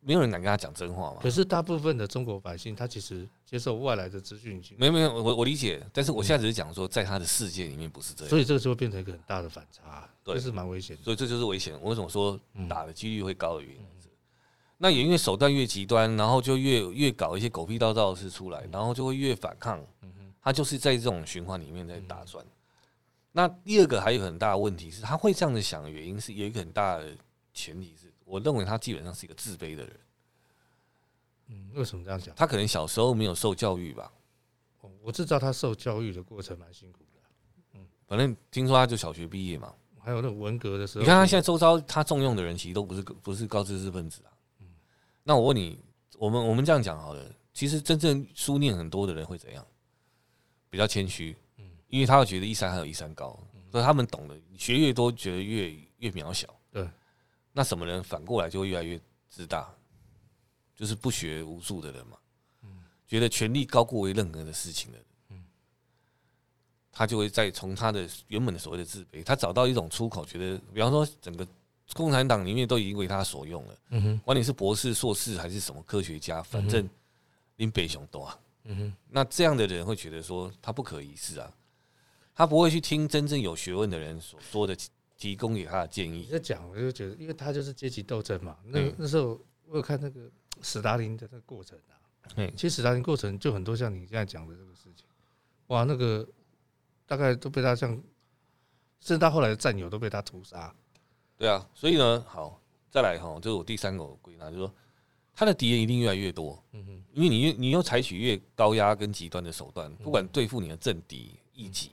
[0.00, 1.18] 没有人敢跟他讲真话嘛。
[1.22, 5.82] 可是大部分的中国百姓，他其实接受外来的资讯，没有没有，我我理解。
[5.92, 10.06] 但是我现在只是讲说，在他的世界里面不是这样，所以这个就会变成一个很大的反差。
[10.24, 11.72] 这是蛮危险的，所以这就是危险。
[11.80, 13.80] 我为什么说打的几率会高的原因？
[14.78, 19.82] 那也因为手段越极端，然后就越越搞一些狗屁倒灶的事出来，然后就会越反抗。
[20.42, 22.44] 他就是在这种循环里面在打转。
[23.36, 27.14] 那第二个还有很大的问题是，他会这样子想的原因是有一个很大的
[27.52, 30.00] 前提是，我认为他基本上是一个自卑的人。
[31.48, 32.34] 嗯，为什么这样讲？
[32.34, 34.10] 他可能小时候没有受教育吧？
[35.02, 37.20] 我知道他受教育的过程蛮辛苦的。
[37.74, 37.86] 嗯。
[38.06, 41.02] 反正听说他就小学毕业嘛，还有那种文革的时候。
[41.02, 44.32] 你看他现在周遭他重用的人，其实都不是不是高知识分子啊。
[44.60, 44.66] 嗯，
[45.22, 45.78] 那我问你，
[46.16, 47.22] 我们我们这样讲好了，
[47.52, 49.62] 其实真正书念很多的人会怎样？
[50.70, 51.45] 比较谦虚，嗯，
[51.96, 56.46] 因为他会觉得一山还有一山高，嗯，所以他们懂得，学越多，觉得越越渺小。
[56.70, 56.86] 对，
[57.54, 59.66] 那什么人反过来就会越来越自大，
[60.74, 62.18] 就是不学无术的人嘛。
[62.64, 65.44] 嗯，觉得权力高过于任何的事情的人，嗯，
[66.92, 71.48] 他就会再从他的原本的所谓的自卑，他找到一种出口，觉得，比方说整个
[71.94, 73.78] 共产党里面都已经为他所用了。
[73.88, 76.86] 嗯哼，管你是博士、硕士还是什么科学家，反正
[77.56, 78.38] 林北雄多啊。
[78.64, 81.50] 嗯哼，那这样的人会觉得说他不可一世啊。
[82.36, 84.76] 他不会去听真正有学问的人所说的，
[85.16, 86.28] 提供给他的建议。
[86.30, 88.58] 在讲，我就觉得，因为他就是阶级斗争嘛。
[88.66, 91.96] 那那时候我有看那个史达林的那个过程啊。
[92.54, 95.06] 其实史达林过程就很多像你现在讲的这个事情。
[95.68, 96.28] 哇，那个
[97.06, 97.90] 大概都被他像，
[99.00, 100.74] 甚至他后来的战友都被他屠杀。
[101.38, 104.74] 对啊，所以呢，好，再来哈，这是我第三个归纳，就是说
[105.34, 106.62] 他的敌人一定越来越多。
[106.72, 111.92] 嗯哼，因为你越你又采取越高压跟极端的手段，不管对付你的政敌、异己。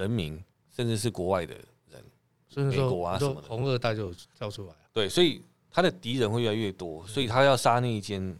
[0.00, 0.42] 人民，
[0.74, 1.54] 甚至是国外的
[1.90, 4.74] 人，美国啊什么的，红二代就跳出来。
[4.94, 8.34] 对，所以他的敌人会越来越多，所以他要杀那一间，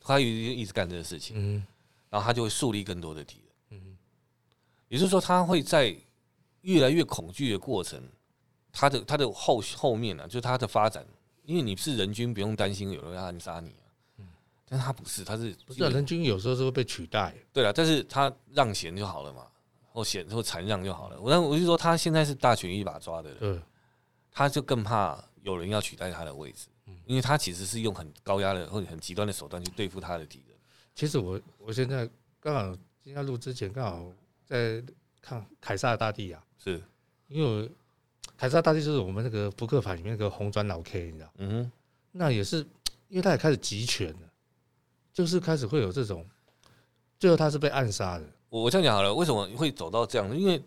[0.00, 1.66] 他一一直干这个事情，嗯，
[2.08, 3.98] 然后他就会树立更多的敌人，嗯，
[4.88, 5.94] 也就是说，他会在
[6.60, 8.00] 越来越恐惧的过程，
[8.70, 11.04] 他的他的后后面呢，就是他的发展，
[11.44, 13.84] 因为你是人均，不用担心有人要暗杀你啊，
[14.18, 14.28] 嗯，
[14.64, 19.46] 但他不是，他是不是人均有时候是会被取代，对了，但是他让贤就好了嘛。
[19.92, 21.20] 或显或禅让就好了。
[21.20, 23.62] 我但我就说，他现在是大权一把抓的人，
[24.30, 26.68] 他就更怕有人要取代他的位置，
[27.06, 30.56] 因为他其实是用很高压的或者很极端的手段去对付他的敌人。
[30.94, 32.08] 其实我我现在
[32.40, 34.12] 刚好今天录之前刚好
[34.44, 34.82] 在
[35.20, 36.82] 看凯撒大帝啊，是
[37.28, 37.70] 因为
[38.36, 41.32] 凯撒大帝就是我们那个扑克牌里面那个红砖老 K，你知道？
[41.38, 41.72] 嗯哼，
[42.12, 42.58] 那也是
[43.08, 44.32] 因为他也开始集权了，
[45.12, 46.26] 就是开始会有这种，
[47.18, 48.24] 最后他是被暗杀的。
[48.48, 50.36] 我我这样讲好了，为什么会走到这样？
[50.36, 50.62] 因为，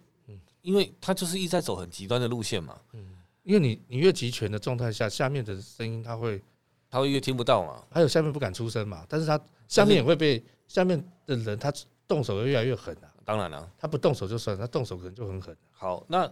[0.61, 2.79] 因为他就是一直在走很极端的路线嘛。
[2.93, 6.41] 嗯，因为你你越集权的状态下，下面的声音他会，
[6.89, 7.83] 他会越听不到嘛。
[7.89, 11.73] 还有下面不敢出声嘛，但是他下面也会被下面的人他
[12.07, 13.11] 动手越来越狠啊。
[13.25, 15.55] 当然了，他不动手就算，他动手可能就很狠。
[15.71, 16.31] 好，那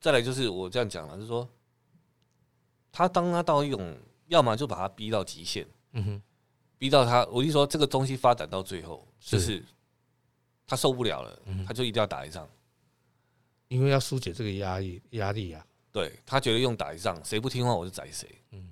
[0.00, 1.48] 再来就是我这样讲了，就是说，
[2.92, 3.96] 他当他到一种，
[4.28, 6.22] 要么就把他逼到极限，嗯哼，
[6.78, 9.64] 逼到他，我就说这个东西发展到最后就是。
[10.68, 12.46] 他受不了了，他就一定要打一仗，
[13.68, 15.64] 因为要疏解这个压力压力啊。
[15.90, 18.28] 对，他觉得用打一仗，谁不听话我就宰谁。
[18.50, 18.68] 嗯，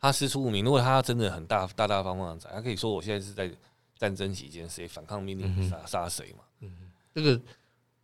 [0.00, 3.48] 他师出无名，如果他真的很大大大方方的宰，他可以说我现在是在
[3.96, 6.44] 战争期间，谁反抗命令杀杀谁嘛。
[6.60, 7.40] 嗯，这个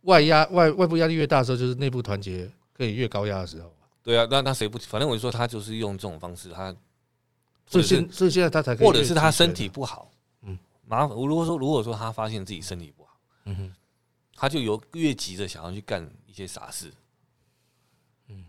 [0.03, 3.71] 外压外外部压力越大的时候，就是内部团结可以越高压的时候。
[4.01, 4.77] 对啊，那那谁不？
[4.79, 6.73] 反正我就说他就是用这种方式，他
[7.67, 10.09] 所以现所以现在他才可以，或者是他身体不好。
[10.87, 11.15] 麻烦。
[11.15, 13.73] 我如果说，如果说他发现自己身体不好，嗯哼，
[14.35, 16.91] 他就有越急着想要去干一些傻事，
[18.27, 18.45] 嗯，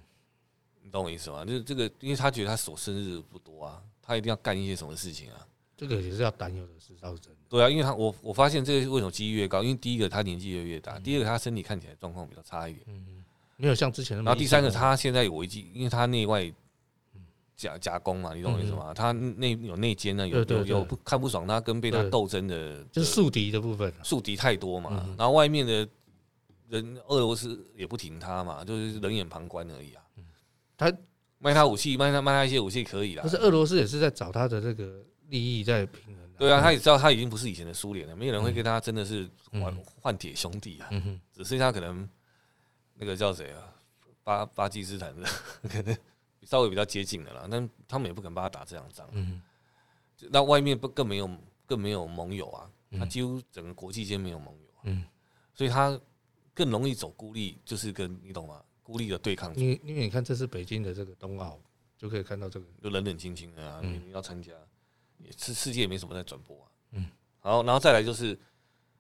[0.82, 1.44] 你懂我意思吗？
[1.44, 5.46] 就是这个，因为他觉得他所生日不多啊，他一定要干一些什么事情啊。
[5.76, 7.38] 这个也是要担忧的事，倒是真的。
[7.48, 9.62] 对啊，因为他我我发现这个为什么几率越高？
[9.62, 13.24] 因为第一个他年纪越越大，第二个他身体看起来状况比较差一点，嗯，
[13.56, 14.30] 没有像之前那么。
[14.30, 16.52] 然后第三个他现在有危机，因为他内外。
[17.56, 18.92] 假假公嘛，你懂我意思吗？
[18.92, 25.08] 他内有内奸呢，有有有不看不爽他跟被他斗争的，就是宿敌的部分，宿敌太多嘛。
[25.16, 25.88] 然后外面的
[26.68, 30.02] 人，俄罗斯也不挺他嘛，就是冷眼旁观而已啊。
[30.76, 30.92] 他
[31.38, 33.22] 卖他武器，卖他卖他一些武器可以啦。
[33.22, 36.26] 可是俄罗斯也是在找他的这个利益在平衡。
[36.38, 40.90] 对啊，他也知道他已经不是以前的苏联了，没有人会跟他真的是换换铁兄弟啊。
[41.32, 42.06] 只剩下可能
[42.96, 43.72] 那个叫谁啊，
[44.22, 45.26] 巴巴基斯坦的
[45.70, 45.96] 可能。
[46.46, 49.06] 稍微比较接近的啦，但他们也不肯帮他打这样仗。
[49.10, 49.42] 嗯，
[50.30, 51.28] 那外面不更没有
[51.66, 54.70] 更没有盟友啊，他几乎整个国际间没有盟友。
[54.84, 55.04] 嗯，
[55.52, 56.00] 所以他
[56.54, 58.62] 更容易走孤立，就是跟你懂吗？
[58.82, 59.52] 孤立的对抗。
[59.56, 61.60] 因为因为你看这是北京的这个冬奥，
[61.98, 64.52] 就可以看到这个，就冷冷清清的啊，你要参加，
[65.18, 66.70] 也是世界也没什么在转播啊。
[66.92, 68.38] 嗯，好，然后再来就是，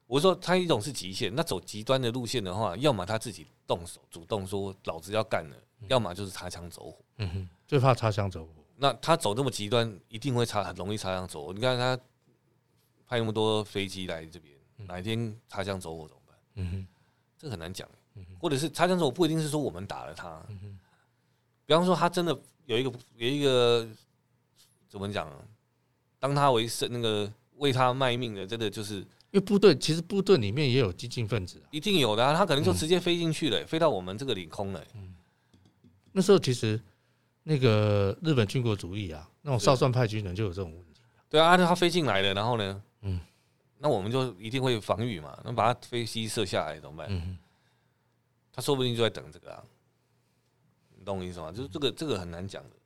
[0.08, 5.56] 我说他一种是极限，那走极端的路线的话，要么他自己动手主动说老子要干了。
[5.88, 8.52] 要么就是擦枪走火，嗯哼，最怕擦枪走火。
[8.76, 11.52] 那他走那么极端，一定会擦，很容易擦枪走火。
[11.52, 11.96] 你看他
[13.06, 14.54] 派那么多飞机来这边，
[14.86, 16.36] 哪一天擦枪走火怎么办？
[16.56, 16.86] 嗯哼，
[17.38, 17.88] 这很难讲。
[18.40, 20.78] 或者是擦枪走火不一定是说我们打了他，嗯哼，
[21.66, 23.86] 比方说他真的有一个有一个
[24.88, 25.30] 怎么讲，
[26.18, 32.34] 当他为生那个为他卖命的，真的就是因为部队其实部队里面也有激进分子，一定有的啊。
[32.34, 34.82] 他可能就直接飞进去了，飞到我们这个领空了。
[36.16, 36.80] 那时候其实
[37.42, 41.02] 那个日本军国主义啊，那种少壮派军人就有这种问题。
[41.28, 43.20] 对啊，他飞进来了，然后呢，嗯，
[43.76, 47.38] 那我们就一定会防御嘛，那把他飞机射下来怎么办？
[48.50, 49.62] 他说不定就在等这个啊，
[50.96, 51.52] 你懂我意思吗？
[51.52, 52.76] 就是这个这个很难讲的。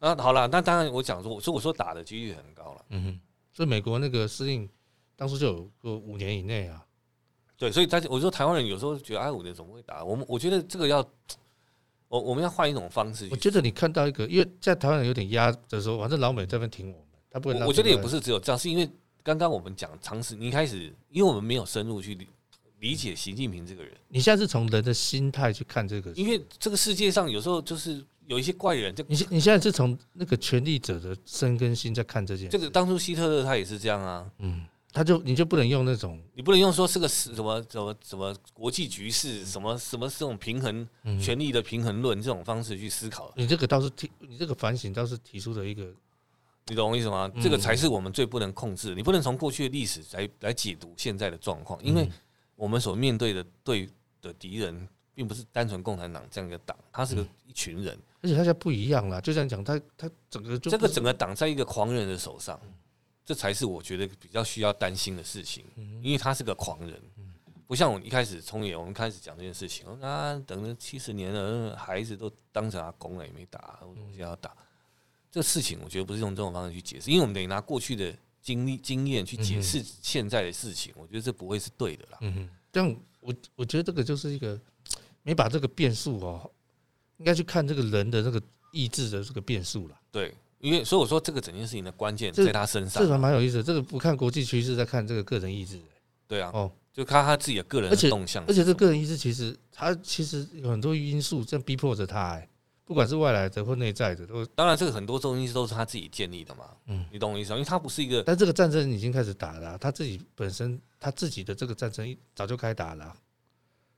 [0.00, 2.84] 那好了，那当然我讲说，所以我说打的几率很高了。
[2.88, 3.20] 嗯哼，
[3.52, 4.68] 所以美国那个司令
[5.14, 6.84] 当初就有个五年以内啊。
[7.56, 10.04] 对，所以大家我说台湾人有时候觉得哎，五年怎么会打？
[10.04, 11.08] 我们我觉得这个要
[12.08, 13.28] 我我们要换一种方式。
[13.30, 17.54] 我觉得你看到一个，因为在台湾有点压的时候，反正老美这边挺我们，他不会。
[17.66, 18.88] 我觉得也不是只有这样，是因为
[19.22, 22.26] 刚刚我们讲常识，你一开始因为我们没有深入去理
[22.80, 23.92] 理解习近平这个人。
[24.08, 28.04] 你现在是从人的心态去看这个，因为这个世界上有时候就是。
[28.28, 32.50] 有一些怪人，就你现你现在是从那个权力者的身跟心在看这件事。
[32.50, 34.64] 这个当初希特勒他也是这样啊，嗯，
[34.96, 40.88] 他就你就不能用那种，你不能用说是个什么什么什么国际局势，什么什么这种平衡
[41.20, 43.30] 权力的平衡论这种方式去思考。
[43.36, 45.86] 你这个倒是提，你这个反省倒是提出了一个，
[46.68, 47.30] 你懂我意思吗？
[47.42, 48.94] 这个才是我们最不能控制。
[48.94, 52.08] 你不能从过去的历史来来解读现在的状况，因为
[52.54, 53.86] 我们所面对的对
[54.22, 57.94] 的敌人，并不是单纯共产党这样一个党，他是个一群人。
[58.22, 62.58] 而且他现在不一样了，就这样讲，他他整个这个整个党在一个狂人的手上，
[63.26, 65.64] 这才是我觉得比较需要担心的事情，
[66.00, 66.98] 因为他是个狂人，
[67.66, 74.56] 不像我一开始从也我们开始讲这件事情，啊，等了七十年了，孩子都当成阿公了也没打，我东西要打，
[75.30, 82.18] 这个事情我觉得不是用这种方式去解释，因为我们得拿过去的经历经验去解释现在的事情，我觉得这不会是对的啦。
[82.20, 84.58] 嗯，这样我我觉得这个就是一个
[85.22, 86.50] 没把这个变数哦。
[87.18, 88.38] 应该去看这个人的这个
[88.72, 89.98] 意志的这个变数了。
[90.12, 90.34] 对，
[90.66, 93.62] 因为所以我说这个整件事情的关键在他身上，这个蛮有意思的。
[93.62, 95.78] 这个不看国际趋势，在看这个个人意志。
[96.26, 98.44] 对啊，哦，就看他自己的个人的动向。
[98.48, 102.48] 而且这个人意志其实他其实有很多因素在逼迫着他，哎，
[102.84, 106.64] 不管是外来的或内在的，都当然这个很多东西都是他自己建立的嘛。
[106.86, 107.56] 嗯，你懂我意思吗？
[107.58, 113.14] 因为他不是一个，但这个战争已经开始打了，他自己本身他自己的这个战争早就开打了。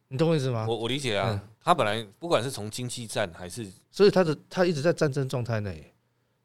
[0.08, 0.66] 你懂我意思吗？
[0.68, 5.90] 我我理解啊，嗯、他本来不管是从经济战还是，所以他的他一直在战争状态内，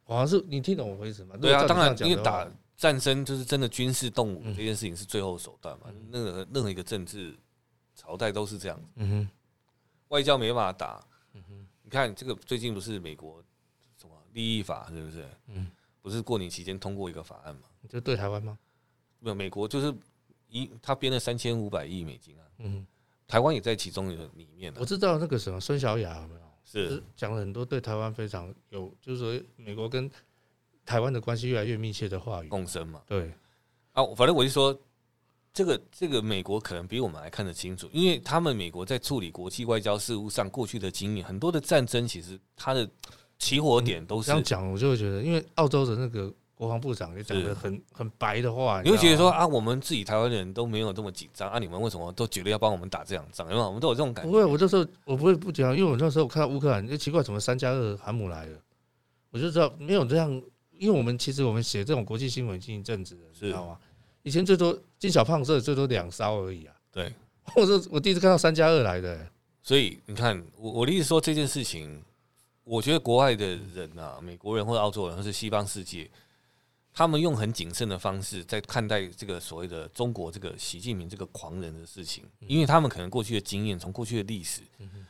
[0.04, 1.36] 好像是你听懂我意思吗？
[1.38, 7.38] 对啊，当然，因为打战争就是真的军事动武这件事情是最后手段嘛，那个任何一个政治
[7.96, 9.30] 朝代都是这样子，嗯哼，
[10.10, 13.42] 外交没办法打，嗯哼，你看这个最近不是美国
[13.98, 15.26] 什么利益法是不是？
[15.48, 17.64] 嗯，不是过年期间通过一个法案嘛？
[17.88, 18.58] 就对台湾吗？
[19.20, 19.94] 没有，美国就是
[20.50, 22.86] 一他编了三千五百亿美金啊，嗯。
[23.26, 24.72] 台湾也在其中的里面。
[24.78, 26.43] 我知道那个什么孙小雅有没有？
[26.64, 30.10] 是讲了很多对台湾非常有，就是说美国跟
[30.86, 32.48] 台湾的关系越来越密切的话语。
[32.48, 33.02] 共生嘛？
[33.06, 33.32] 对。
[33.92, 34.78] 啊，反正我就说，
[35.54, 42.90] 这个这个美国可能比我们还看得清楚，因为他们美国在处理国际外交事务上过去的经验，很多的战争其实它的
[43.38, 46.34] 起火点都是这样讲，我就会觉得，因为澳洲的那个。
[46.56, 53.50] 国防部长也讲的很很白的话，你会觉得说啊，我们自己台湾人都没有这么紧张啊，你们为什么都觉得要帮我们打这场仗？
[53.50, 54.32] 因为我们都有这种感觉。
[54.32, 58.58] 不会，我那时候我不会不讲，因为我那时候我看到乌克兰，就奇怪，怎么三加二航母来了，
[59.32, 60.32] 我就知道没有这样，
[60.78, 63.78] 因为我们其实我们写这种国际新闻进行政治的，知道吗？
[64.22, 66.74] 以前最多金小胖射最多两艘而已啊。
[66.92, 67.12] 对，
[67.56, 69.28] 我说我第一次看到三加二来的，
[69.62, 72.02] 所以你看，我我的意思说这件事情，
[72.64, 76.10] 我觉得国外的人啊，美国人或者澳洲人或是西方世界。
[76.94, 84.62] 他们用很谨慎的方式在看待这个所谓的中国这个习近平这个狂人的事情，因为他们可能过去的经验，从过去的历史、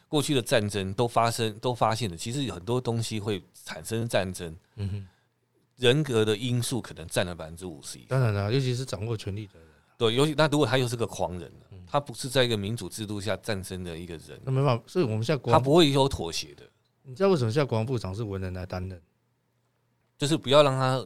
[0.08, 4.56] 过去的战争都发生、都发现了，其实有很多东西会产生战争。
[5.76, 8.10] 人格的因素可能占了百分之五十以上。
[8.10, 9.68] 当然了，尤其是掌握权力的人。
[9.98, 11.52] 对，尤其那如果他又是个狂人，
[11.86, 14.84] 他不是在一个民主制度下战争的一个人，那没办法。
[14.88, 16.64] 所以我们现在他不会有妥协的。
[17.02, 19.02] 你知道为什么现在国防部长是文人来担任？
[20.18, 21.06] 就是不要让他。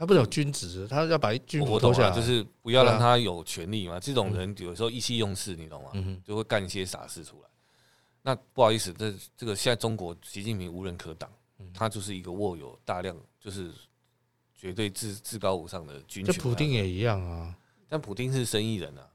[0.00, 4.00] 他不是有军职，他要把军服脱下来，就是不要让他有权利嘛。
[4.00, 5.90] 这种人有时候意气用事，你懂吗？
[6.24, 7.48] 就会干一些傻事出来。
[8.22, 11.30] 那不好意思，这这个现在中国习近平无人可挡，
[11.74, 13.70] 他就是一个握有大量就是
[14.56, 16.32] 绝对至至高无上的军权。
[16.32, 17.54] 这普丁也一样啊，
[17.86, 19.06] 但普丁是生意人啊，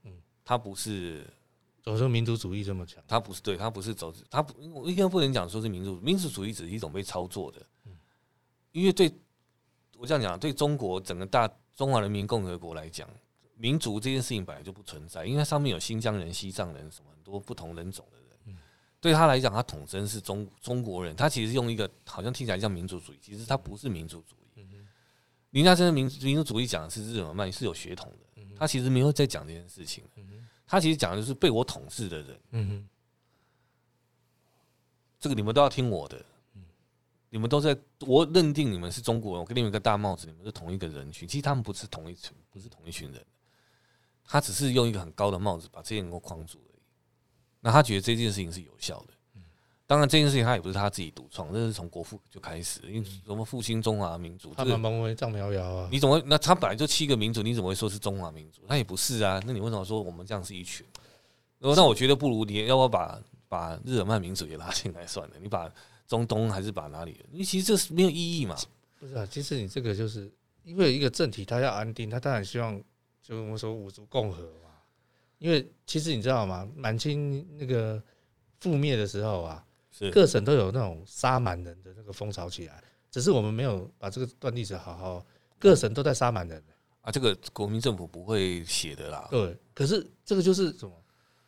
[0.43, 1.25] 他不是
[1.81, 7.65] 走说民族主义这么强，他不是对他不是走，他不应该不能讲说是民族民族主义，只是一种被操作的，
[8.71, 9.11] 因为对。
[9.97, 13.09] 我这样讲，对中国整个大中华人民共和国来讲，
[13.55, 18.25] 民族这件事情本来就不存在，因为上面有新疆人、西藏人什么很多不同人种的人。
[18.99, 24.67] 对他来讲，他统称是中中国人，他其实用一个好像听起来像民族主义，其实他不是民族主义。
[25.51, 30.03] 林家真的民民族主义讲的是日耳曼是有血统的，他其实没有在讲这件事情。
[30.65, 32.39] 他其实讲的就是被我统治的人。
[32.51, 32.89] 嗯
[35.19, 36.23] 这个你们都要听我的。
[37.35, 37.77] 你们都在，
[38.07, 41.27] 我认定你们是中国人，我给你们一个大帽子，你们是同一个人群。
[41.27, 43.21] 其实他们不是同一群，不是同一群人，
[44.25, 46.81] 他只是用一个很高的帽子把这些人给框住而已。
[47.59, 49.41] 那他觉得这件事情是有效的。
[49.85, 55.89] 当然，这件事情他也不是他自己独创，这是从国父就开始，因为什么复兴中华民族，他们蒙为藏苗瑶啊？
[55.91, 56.23] 你怎么会？
[56.25, 58.61] 那他本来就七个民族，你怎么会说是中华民族？
[58.65, 59.41] 那也不是啊。
[59.45, 60.87] 那你为什么说我们这样是一群？
[61.59, 65.35] 那我觉得不如你要不要把把日耳曼民族也拉进来算了？
[65.41, 65.69] 你把
[66.07, 67.25] 中东还是把哪里？
[67.31, 68.55] 你其实这是没有意义嘛？
[68.99, 70.31] 不是啊，其实你这个就是
[70.63, 72.81] 因为一个政体，他要安定，他当然希望
[73.21, 74.71] 就我们说五族共和嘛。
[75.37, 76.67] 因为其实你知道吗？
[76.75, 78.01] 满清那个
[78.61, 79.65] 覆灭的时候啊。
[80.11, 85.25] 各省都有那种杀满人的那个风潮起来，只是我们没有把这个段历史好好。
[85.57, 86.61] 各省都在杀满人
[86.99, 89.25] 啊，这个国民政府不会写的啦。
[89.31, 90.93] 对，可是这个就是什么？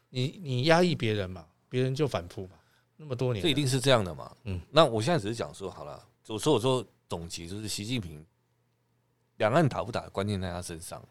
[0.08, 2.52] 你你压抑别人嘛，别人就反扑嘛。
[2.98, 4.36] 那么多年，这一定是这样的嘛。
[4.44, 8.26] 嗯，那我现在只是讲说好了，我说我说总结就是习近平，
[9.38, 11.02] 两岸打不打，关键在他身上。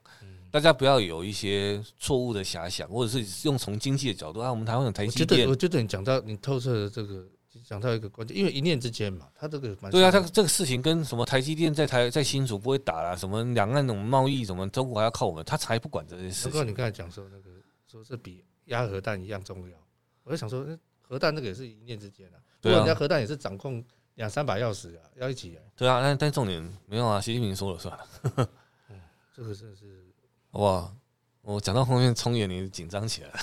[0.50, 5.28] 大家不要有一些错误的遐想，或者是用从经济的角度啊，我们台湾有台积电。
[5.28, 7.26] 我觉得，我觉得你讲到你透彻的这个，
[7.64, 16.50] 讲到一个关键，因为一念之间嘛，他这个对啊，他这个事情跟什么台积电在台在新竹不会打啦，什么两岸那种贸易，什么中国还要靠我们，他才不管这件事情。
[16.50, 17.50] 不过你刚才讲说那个，
[17.90, 19.76] 说是比压核弹一样重要，
[20.22, 20.66] 我就想说，
[21.08, 23.84] 核弹那个也是一念之间啊，对啊，人家核弹也是掌控
[24.14, 25.58] 两三把钥匙啊，要一起。
[25.76, 28.48] 对啊，但但重点没有啊，习近平说了算了。
[28.88, 29.00] 嗯，
[29.34, 30.04] 这个真的是
[30.50, 30.94] 好不好？
[31.42, 33.38] 我讲到后面，冲眼你紧张起来了，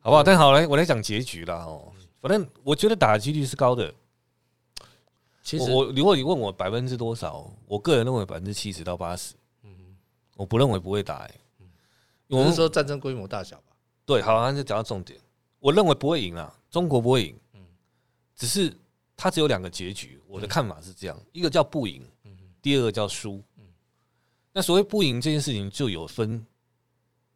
[0.00, 0.22] 好不好？
[0.22, 1.92] 但好来，我来讲结局了哦。
[2.20, 3.92] 反正我觉得打的几率是高的。
[5.42, 9.34] 其实我如果你问我百分之多少，我个人认为百分之七十到八十。
[9.64, 9.96] 嗯，
[10.36, 11.16] 我不认为不会打。
[11.16, 11.34] 哎，
[12.28, 13.74] 我是说战争规模大小吧？
[14.06, 15.18] 对，好，那就讲到重点。
[15.60, 17.36] 我认为不会赢啊，中国不会赢。
[17.52, 17.60] 嗯，
[18.34, 18.74] 只是
[19.16, 20.18] 它只有两个结局。
[20.26, 22.02] 我的看法是这样：一个叫不赢，
[22.62, 23.42] 第二个叫输。
[24.52, 26.44] 那所谓不赢这件事情，就有分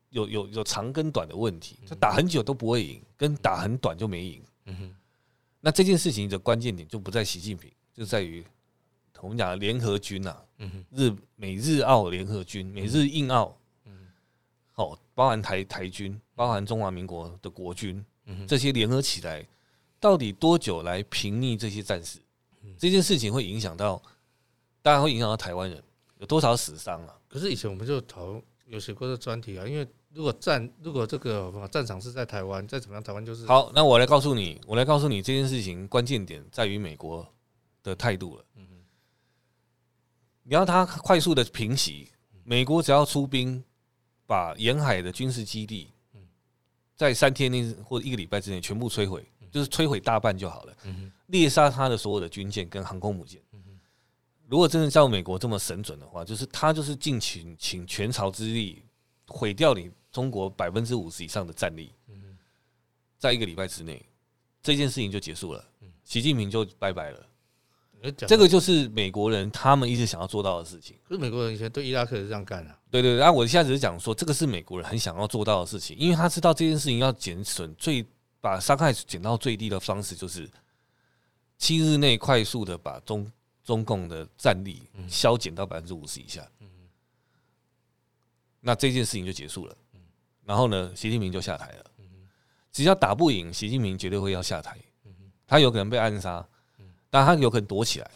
[0.08, 1.78] 有有有长跟短的问题。
[1.88, 4.42] 他打很久都不会赢，跟打很短就没赢。
[4.64, 4.96] 嗯哼。
[5.60, 8.44] 那这件事情的关键点就不在习近平，就在于
[9.20, 10.36] 我们讲的联合军呐。
[10.58, 10.84] 嗯。
[10.90, 13.56] 日美日澳联合军，美日印澳。
[13.84, 14.08] 嗯。
[14.72, 18.04] 好，包含台台军，包含中华民国的国军。
[18.26, 18.46] 嗯。
[18.46, 19.46] 这些联合起来，
[19.98, 22.18] 到底多久来平逆这些战士？
[22.78, 24.00] 这件事情会影响到，
[24.82, 25.82] 当然会影响到台湾人。
[26.18, 27.14] 有多少死伤啊？
[27.28, 29.66] 可是以前我们就讨有写过的专题啊。
[29.66, 33.70] 因为如果战如果这个战场是在台湾，再怎么样，台湾就是好。
[33.74, 37.26] 那我来告诉你，我来告诉你这件事情关键点在于美国
[37.82, 38.44] 的态度了。
[38.54, 38.66] 嗯，
[40.44, 42.08] 你要他快速的平息，
[42.44, 43.62] 美国只要出兵
[44.24, 45.90] 把沿海的军事基地，
[46.96, 50.76] 在三天内或者一个礼拜之内全部摧毁，就是摧毁大半就好了。
[50.84, 53.40] 嗯，猎杀他的所有的军舰跟航空母舰。
[54.46, 58.82] 如果真的照美国这么神准的话，就是他就是尽请请全朝之力
[59.26, 61.90] 毁掉你中国百分之五十以上的战力，
[63.18, 64.04] 在一个礼拜之内，
[64.62, 65.64] 这件事情就结束了，
[66.04, 67.26] 习近平就拜拜了。
[68.12, 70.96] 这个就是美国人他们一直想要做到的事情。
[71.02, 72.70] 可是美国人以前对伊拉克是这样干的。
[72.90, 78.04] 对对对，啊，我现在只是讲说，这个是美国人很想要做到的事情，因为他知道这件事情要减损最
[78.40, 80.48] 把伤害减到最低的方式，就是
[81.58, 83.30] 七日内快速的把中。
[83.64, 86.68] 中共的战力削减到百分之五十以下，嗯
[88.60, 89.74] 那这件事情就结束了。
[90.44, 91.84] 然后呢，习近平就下台了。
[92.70, 94.76] 只要打不赢，习近平绝对会要下台。
[95.46, 96.46] 他有可能被暗杀，
[97.14, 98.10] 但他有可能躲起来。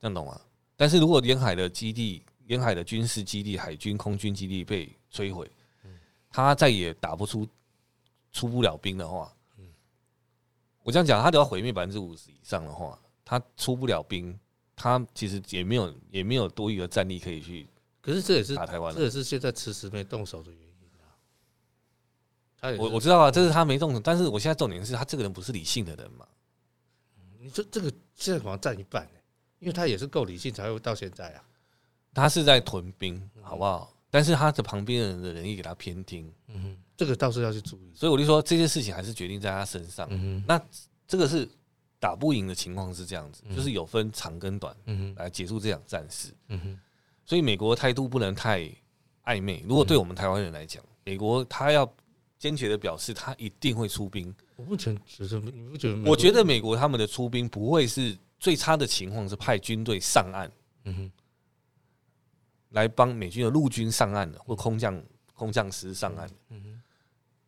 [0.00, 0.40] 这样懂吗？
[0.76, 5.50] 但是如果沿海的基地、沿海的军事基地、海军、空军基地被摧毁，
[6.30, 7.44] 他再也打不出、
[8.30, 9.34] 出不了兵的话，
[10.84, 12.96] 我这样讲，他都要毁灭百分之五十以上的话。
[13.24, 14.38] 他出不了兵，
[14.76, 17.66] 他其实也没有也没有多余的战力可以去。
[18.00, 21.10] 可是这也是打台湾，这也是现在迟迟没动手的原因啊。
[22.56, 26.24] 他我我知道啊，这是他没动手，但是我现在重点是他这个人不是理性的人嘛。
[27.40, 29.08] 你说这个现在好像占一半，
[29.58, 31.42] 因为他也是够理性才会到现在啊。
[32.14, 33.92] 他是在屯兵，好不好？
[34.10, 37.92] 但是他的旁边人的人也给他偏听，嗯，这个倒是要去注意。
[37.94, 40.06] 所以我就说这件事情还是决定在他身上。
[40.10, 40.60] 嗯，那
[41.06, 41.48] 这个是。
[42.00, 46.32] 打不赢的情况是这样子，就是有分长跟短，嗯来结束这场战事。
[46.46, 46.78] 嗯
[47.24, 48.70] 所以美国态度不能太
[49.24, 49.64] 暧昧。
[49.66, 51.84] 如果对我们台湾人来讲，美国他要
[52.38, 54.34] 坚决的表示他一定会出兵。
[54.56, 56.02] 我目前觉得，你不觉得？
[56.08, 60.50] 我觉得美国他们的出兵不会是最差的情况，是派军队上岸，
[62.70, 65.02] 来帮美军的陆军上岸的，或空降
[65.34, 66.30] 空降师上岸。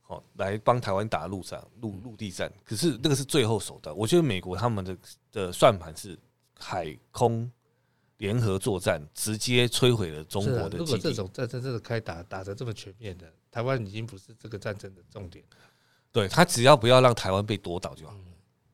[0.09, 3.97] 哦，来帮台湾打陆战、陆陆地战，可是那个是最后手段。
[3.97, 4.99] 我觉得美国他们的
[5.30, 6.18] 的算盘是
[6.59, 7.49] 海空
[8.20, 10.76] 联合作战，直接摧毁了中国的。
[10.76, 15.42] 如果这种战争真的开打，打得这么全面的，台湾已经不是这个战争的重点。
[16.12, 18.14] 对，他只要不要让台湾被夺岛就好。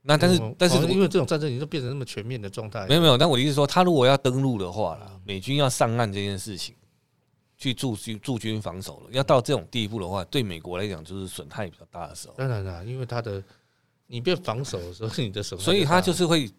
[0.03, 3.17] 那但是但是因为这种战争已经变成那么全面的状态，没有没有。
[3.17, 6.75] 但我的意思说，他如果要登陆的话啦，美军要上岸这件事情，
[7.57, 12.35] 去驻军驻军防守了，要到这种地步的话，对美国来讲就是损害比较大的时候。
[12.37, 13.43] 当然啦，因为他的
[14.07, 16.51] 你变防守的时候，你的手，所以他就是会，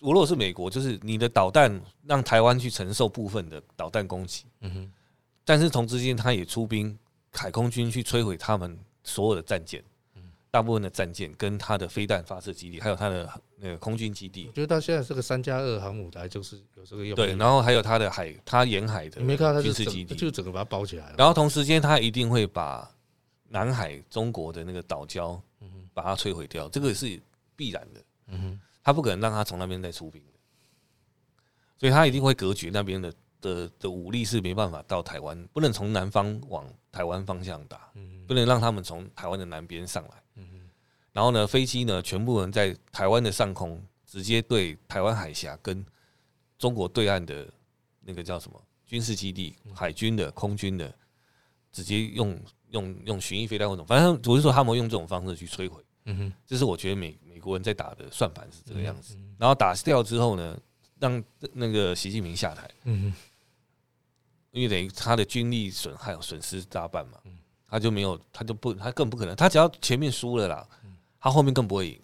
[0.00, 4.92] 如果是美国，就是你的导弹让台湾去承受部分的导弹攻击，嗯哼，
[5.44, 6.96] 但是同时间他也出兵
[7.32, 9.82] 海空军去摧毁他们所有的战舰。
[10.48, 13.28] 大部分的战舰跟他的飞弹发射基地，还有他的
[13.58, 17.14] 那个空军基地，我觉得到现在这个三加二航母台就是有这个用。
[17.14, 21.16] 对，然后还有他的海，他沿海的，你没看到它军事基地，就整个把它包起来了。
[21.18, 22.90] 然后同时间，他一定会把
[23.48, 25.38] 南海中国的那个岛礁，
[25.92, 27.20] 把它摧毁掉，这个是
[27.54, 28.00] 必然的。
[28.28, 30.38] 嗯哼，它不可能让他从那边再出兵的，
[31.76, 37.90] 所以他一定会隔绝那边的的的武力是没办法到台湾，不能从南方往台湾方向打，
[38.28, 40.44] 不能让他们从台湾的南边上来。
[41.12, 45.84] 然后呢，飞机呢，全部人在台湾的上空直接对台湾海峡跟
[46.56, 47.52] 中国对岸的
[48.02, 50.94] 那个叫什么军事基地、海军的、空军的，
[51.72, 55.82] 直接用用用巡弋飞弹或者反正我是说他们用这种方式去摧毁。
[56.04, 59.14] 嗯哼，这是我觉得美美国人在打的算盘是这个样子。
[59.36, 60.58] 然后打掉之后呢，
[60.98, 61.22] 让
[61.52, 62.66] 那个习近平下台。
[62.84, 63.12] 嗯，
[64.52, 67.18] 因为等于他的军力损害损失大半嘛，
[67.68, 70.66] 他就没有，他就不，他更不可能，他只要前面输了啦。
[71.20, 72.00] 他后面更不会赢，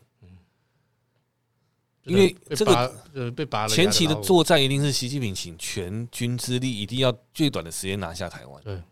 [2.02, 8.62] 因为这个呃被拔了前期的作战一定是习近平请全军之力，一定要最短的时间拿下台湾。
[8.62, 8.82] 对，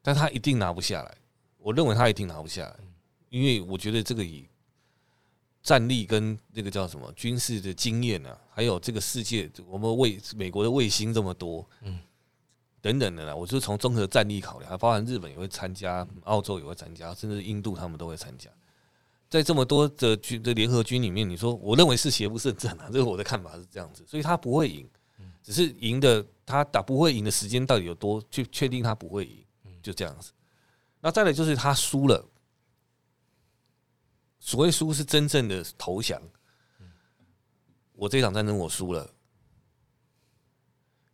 [0.00, 1.14] 但他一定拿不下来。
[1.58, 2.76] 我认为他一定拿不下来，
[3.28, 4.48] 因为我觉得这个以
[5.62, 11.98] 战力跟那个叫什么军事的经验啊，还有这个世界，我们卫美国的卫星这么多，嗯，
[12.80, 18.48] 等等的啦，我就从综合战力考量，还包含日本也会参加，澳洲也会参加，甚至印度他们都会参加。
[19.28, 24.88] 在这么多的军的联合军里面，你说我认为是邪不胜正啊，这个我的看法是这样子，所以他不会赢，
[25.42, 29.44] 只是赢的他打不会赢的时间到底有多，去确定他不会赢，
[29.82, 30.32] 就这样子。
[31.00, 32.24] 那再来就是他输了，
[34.38, 36.20] 所谓输是真正的投降。
[37.92, 39.10] 我这场战争我输了，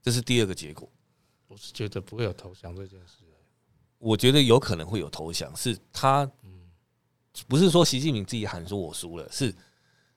[0.03, 0.89] 这是第二个结果。
[1.49, 3.25] 我是觉得不会有投降这件事，
[3.99, 6.31] 我觉得有可能会有投降，是他。
[7.49, 9.53] 不是说习近平自己喊说我输了，是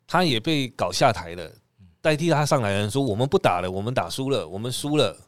[0.06, 1.52] 他也被搞下台了，
[2.00, 5.20] 代替他上来的人说我们不打了，我们打输了，我们输了，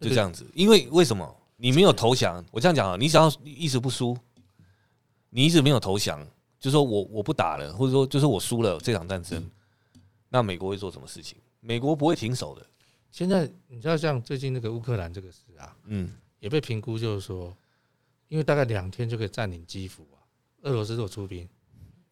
[0.00, 0.50] 就这样子。
[0.54, 2.42] 因为为什么你没有投降？
[2.50, 4.16] 我这样讲啊，你只要一直不输，
[5.28, 6.26] 你一直没有投降，
[6.60, 9.50] 就说我我不打了，或者说就是我输了这场战争，
[10.28, 11.38] 那美国会做什么事情？
[11.58, 12.64] 美国不会停手的。
[13.10, 17.56] 现在你知道像最近那个乌克兰这个事啊，嗯，也被评估就是说，
[18.28, 20.22] 因为大概两天就可以占领基辅啊。
[20.62, 21.48] 俄罗斯做出兵，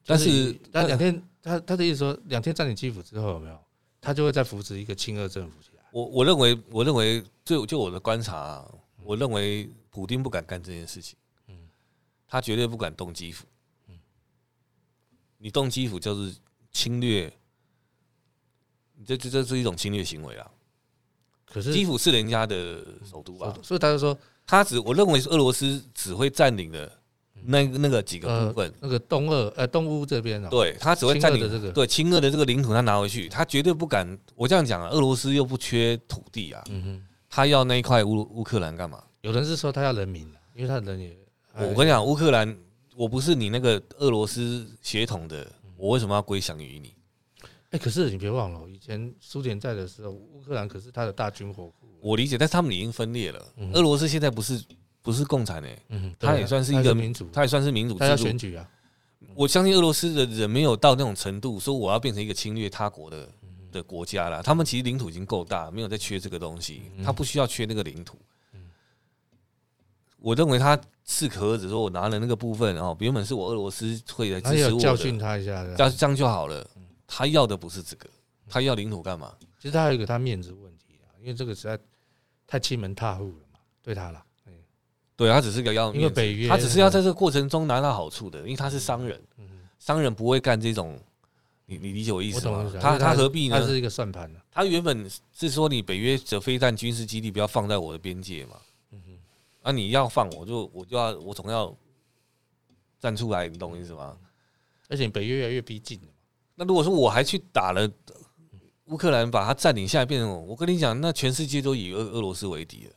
[0.07, 3.59] 但是他两天，他他的意思说，两天占领基辅之后有没有，
[4.01, 5.82] 他就会再扶持一个亲俄政府起来。
[5.92, 8.74] 我我认为，我认为就就我的观察啊，
[9.05, 11.68] 我认为普丁不敢干这件事情，嗯，
[12.26, 13.49] 他绝对不敢动基辅，嗯，
[15.39, 16.34] 你动基辅就是
[16.70, 17.32] 侵略，
[19.07, 20.51] 这这这是一种侵略行为啊。
[21.47, 24.16] 可是基辅是人家的首都啊，所以他就说，
[24.47, 26.93] 他只我认为是俄罗斯只会占领的。
[27.45, 34.18] 那那个几个部分，那个东俄呃东乌这边啊对他只会占领这个对亲俄的这个领土，他拿回去，他绝对不敢。
[34.34, 36.64] 我这样讲啊，俄罗斯又不缺土地啊，
[37.30, 39.01] 他要那一块乌乌克兰干嘛？
[39.20, 41.16] 有人是说他要人民，因为他人也。
[41.55, 42.59] 我跟你讲，乌克兰，
[42.99, 45.46] 我不是你那个俄罗斯血统的，
[45.76, 46.92] 我为什么要归降于你？
[47.70, 51.86] 哎，可是你别忘了，以前苏联在的时候，乌克兰可是他的大军火库。
[52.01, 53.40] 我理解，但是他们已经分裂了。
[53.72, 54.61] 俄罗斯现在不是。
[55.01, 58.05] 不是共产诶，嗯，他也算是一个民主，他也算是民主制度。
[58.05, 58.68] 他要选举啊，
[59.34, 63.26] 我相信俄罗斯的人没有到那种程度，说我要变成一个侵略他国的
[63.72, 64.42] 的国家了。
[64.42, 68.18] 他们其实领土已经够大，没有再缺这个东西，他不需要缺那个领土。
[70.20, 76.68] 我认为他适可而止，说我拿了那个部分，哦，原本是我俄罗斯会来支持我，教训他一下，这样这样就好了。
[77.06, 78.08] 他要的不是这个，
[78.48, 79.32] 他要领土干嘛？
[79.58, 81.78] 其实他还有一个他面子问题啊，因为这个实在
[82.46, 84.22] 太欺门踏户了嘛，对他了。
[85.16, 89.20] 对，他只是个要，因为北约，他只是要在这个过程中拿到好处的，因为他是商人，
[89.80, 90.96] 商人不会干这种，
[91.66, 92.70] 你你理解我意思吗？
[92.80, 93.58] 他他何必呢？
[93.58, 94.30] 他是一个算盘。
[94.52, 98.56] 他原本是说你北约的飞弹军事基地不要放在我的边界嘛，
[99.68, 101.76] 啊你要放我就我就要我总要
[102.98, 104.16] 站出来，你懂我意思吗？
[104.88, 106.00] 而且北约越来越逼近，
[106.54, 107.86] 那如果说我还去打了
[108.86, 112.92] 乌克兰把它占领下来，变成我跟你讲，那全世界都以俄俄罗斯为敌了。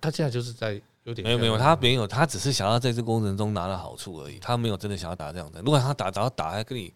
[0.00, 5.60] 他现在就是在有点没有没有，他没有，他只是想要在这个过程中拿到好处而已，他没有真的想要打这样的。
[5.60, 6.86] 如果他打打打，还跟你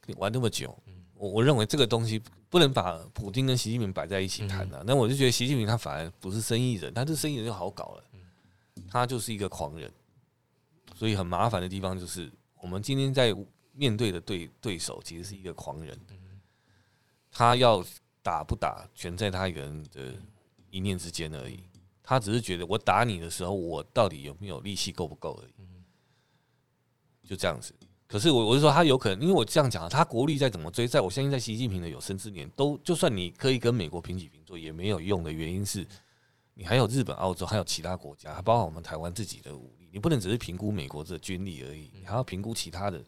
[0.00, 0.74] 跟你玩那么久，
[1.14, 2.18] 我我认为这个东西
[2.48, 4.82] 不能把普京跟习近平摆在一起谈的。
[4.86, 8.04] 那我就觉得习近平他反而不是生意人，他这生意人就好搞了，
[8.92, 9.90] 他就是一个狂人。
[10.94, 12.30] 所以很麻烦的地方就是，
[12.60, 13.34] 我们今天在
[13.72, 15.98] 面对的对对手其实是一个狂人，
[17.30, 17.82] 他要
[18.22, 20.12] 打不打，全在他一个人的
[20.70, 21.60] 一念之间而已。
[22.02, 27.74] 他只是觉得我打你的时候，我到底有没有力气够不够而已，就这样子。
[28.06, 35.86] 可是我我是说，他有可能，因为我这样讲，他国力再怎么追，在我相信，在习近平的有生之年，都就算你可以跟美国平起平坐，也没有用的原因是，
[36.62, 43.02] 你还有日本、澳洲，还有其他国家，还包括我们台湾自己的武力，你不能只是评估美国的军力而已，你还要评估其他的。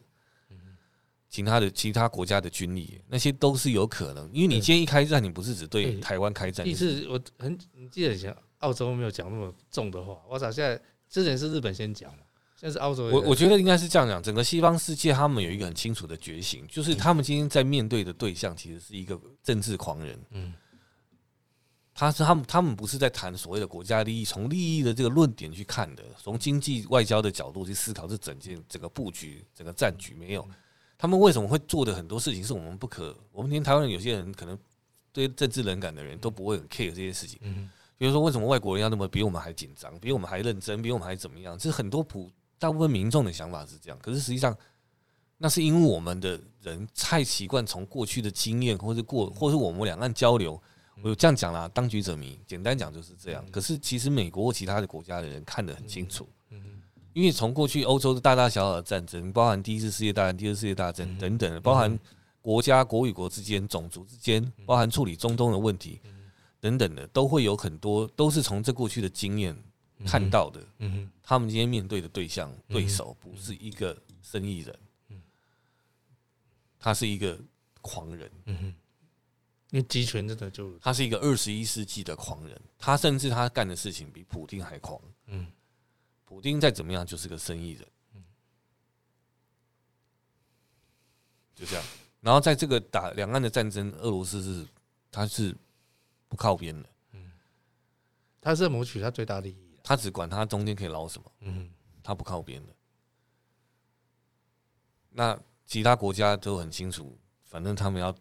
[1.27, 6.65] 其他的其他国家的军力，那些都是有可能，因为你今天一开战，你不是只对台湾开战。
[6.65, 10.17] 意思我很，你记得以前澳洲没有讲那么重的话。
[10.29, 12.19] 我操，现在之前是日本先讲嘛，
[12.55, 13.05] 现在是澳洲。
[13.07, 20.17] 我我觉得应该是这样讲，整个西方世界他们有一个很清楚的觉醒，就是他们今天在面对的对象其实是一个政治狂人。
[20.29, 20.53] 嗯，
[21.97, 30.45] 他是他们他们不是在谈所谓的国家利益，从利益的这个论点去看的，从经济外交的角度去思考这整件整个布局、整个战局没有。
[30.97, 33.17] 他们为什么会做的很多事情是我们不可？
[33.31, 34.59] 我们连台湾人有些人可能
[35.13, 37.39] 对政治冷感的人都不会很 care 这些事情。
[37.43, 41.57] 嗯，比如说为什么外国人要那么比我们还紧张，比我们还认真，比我们还怎么样？
[41.57, 42.29] 这是很多普
[42.59, 43.97] 大部分民众的想法是这样。
[44.01, 44.53] 可是实际上，
[45.37, 50.61] 那是因为我们的人太习惯从过去的经验，或是过，或是我们两岸交流。
[51.01, 53.45] 我有这样讲啦，当局者迷，简单讲就是这样。
[53.51, 56.27] 可是其实美国或其他的国家的人看得很清楚。
[57.13, 61.97] 因为从过去欧洲的大大小小的战争，包含第一次世界大战、第二次世界大战等等，包含
[62.41, 66.01] 国家国与国之间、种族之间，包含处理中东的问题
[66.59, 69.55] 等等的，都会有很多都是从这过去的经验
[70.05, 70.59] 看到的。
[71.23, 74.77] 他们今天面对的对象对手不是一个生意人，
[76.77, 77.39] 他是一个
[77.79, 78.29] 狂人。
[79.75, 84.97] 因为集权真的就他是一个二十一世纪的狂人，他甚至他干的事情比普丁还狂。
[85.25, 85.45] 嗯
[86.23, 88.23] 普丁再怎么样就是个生意人，嗯
[91.53, 91.83] 就这样。
[92.21, 94.65] 然后在这个打两岸的战争，俄罗斯是
[95.11, 95.53] 他是
[96.29, 97.29] 不靠边的，嗯，
[98.39, 101.69] 他是谋取他最大利益，他只管他中间可以捞什么，嗯，
[102.01, 102.73] 他不靠边的。
[105.09, 108.15] 那其他国家都很清楚，反正他们要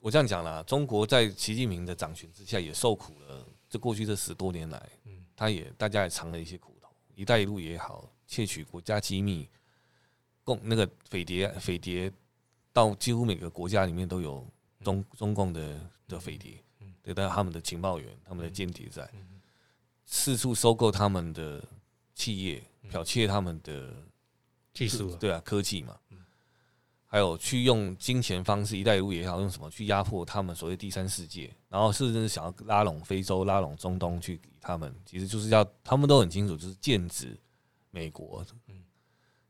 [0.00, 6.88] 我这样讲啦，中国在习近平的掌权之下也受苦了，这过去这十多年来，嗯，他也大家也尝了一些苦头。
[7.14, 9.46] 一带一路也好，窃取国家机密，
[10.42, 12.10] 共那个匪谍，匪谍
[12.72, 14.46] 到几乎每个国家里面都有
[14.82, 15.78] 中中共的
[16.08, 16.64] 的匪谍，
[17.02, 19.06] 对，但他们的情报员、他们的间谍在
[20.06, 21.62] 四处收购他们的
[22.14, 23.94] 企业，剽窃他们的
[24.72, 26.00] 技术，对啊，科技嘛，
[27.12, 34.40] 还有去用金钱方式，一带一路也好，用什么去压迫他们所谓第三世界，然后甚至是想要拉拢非洲、拉拢中东去。
[34.60, 37.36] 他们其实就是要，他们都很清楚，就是剑指
[37.90, 38.46] 美国，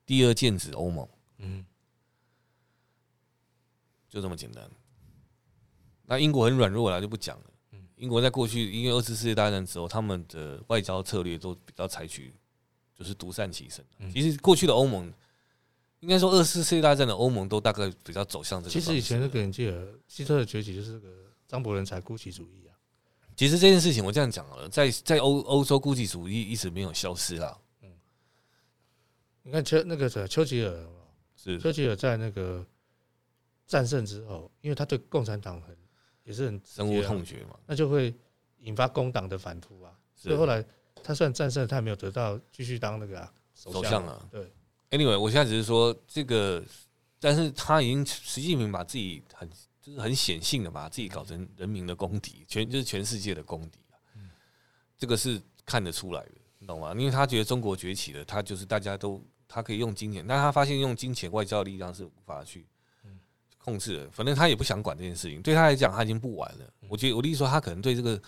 [0.06, 1.06] 第二剑指欧盟，
[1.36, 1.66] 嗯，
[4.08, 4.70] 就这么简单。
[6.06, 7.44] 那英国很软弱了，就不讲了。
[7.96, 12.32] 英国在过去因为二次世界大战之后，他们的外交策略都比较采取
[12.96, 13.84] 就是独善其身。
[14.10, 15.12] 其实过去的欧盟，
[16.00, 18.70] 应该说二次世界大战的欧盟都大概比较走向这个。
[18.70, 21.08] 其实以前那个人记得希特勒崛起就是个
[21.46, 22.60] 张伯伦才孤寂主义。
[23.36, 27.58] 其实这件事情我这样讲了，在在欧欧洲孤寂主义一直没有消失啦。
[27.80, 27.90] 嗯，
[29.42, 30.86] 你看丘那个谁丘吉尔
[31.34, 32.62] 是丘吉尔在那个
[33.66, 35.74] 战胜之后，因为他对共产党很
[36.22, 38.14] 也是很深恶痛绝嘛，那就会
[38.58, 39.98] 引发工党的反扑啊。
[40.14, 40.62] 所以后来
[41.02, 44.28] 他虽然战胜，他也没有得到继续当那个首相啊。
[44.30, 44.52] 对
[44.90, 46.64] ，Anyway，我现在只是说这个，
[47.18, 49.48] 但是他已经习近平把自己很。
[49.82, 53.96] 就是很显性的把自己搞成人民的公敌，全就是全世界的公敌啊！
[54.98, 56.92] 这个是看得出来的，你懂吗？
[56.92, 62.66] 因为他觉得中国崛起了，他就是大家都他可以用金钱，但他发现用金钱外交力量是无法去
[63.56, 64.10] 控制的。
[64.10, 66.70] 反正他也不想管这件事情，对他来讲他已经不玩了。
[66.86, 68.20] 我觉得我的意思说，他可能对这个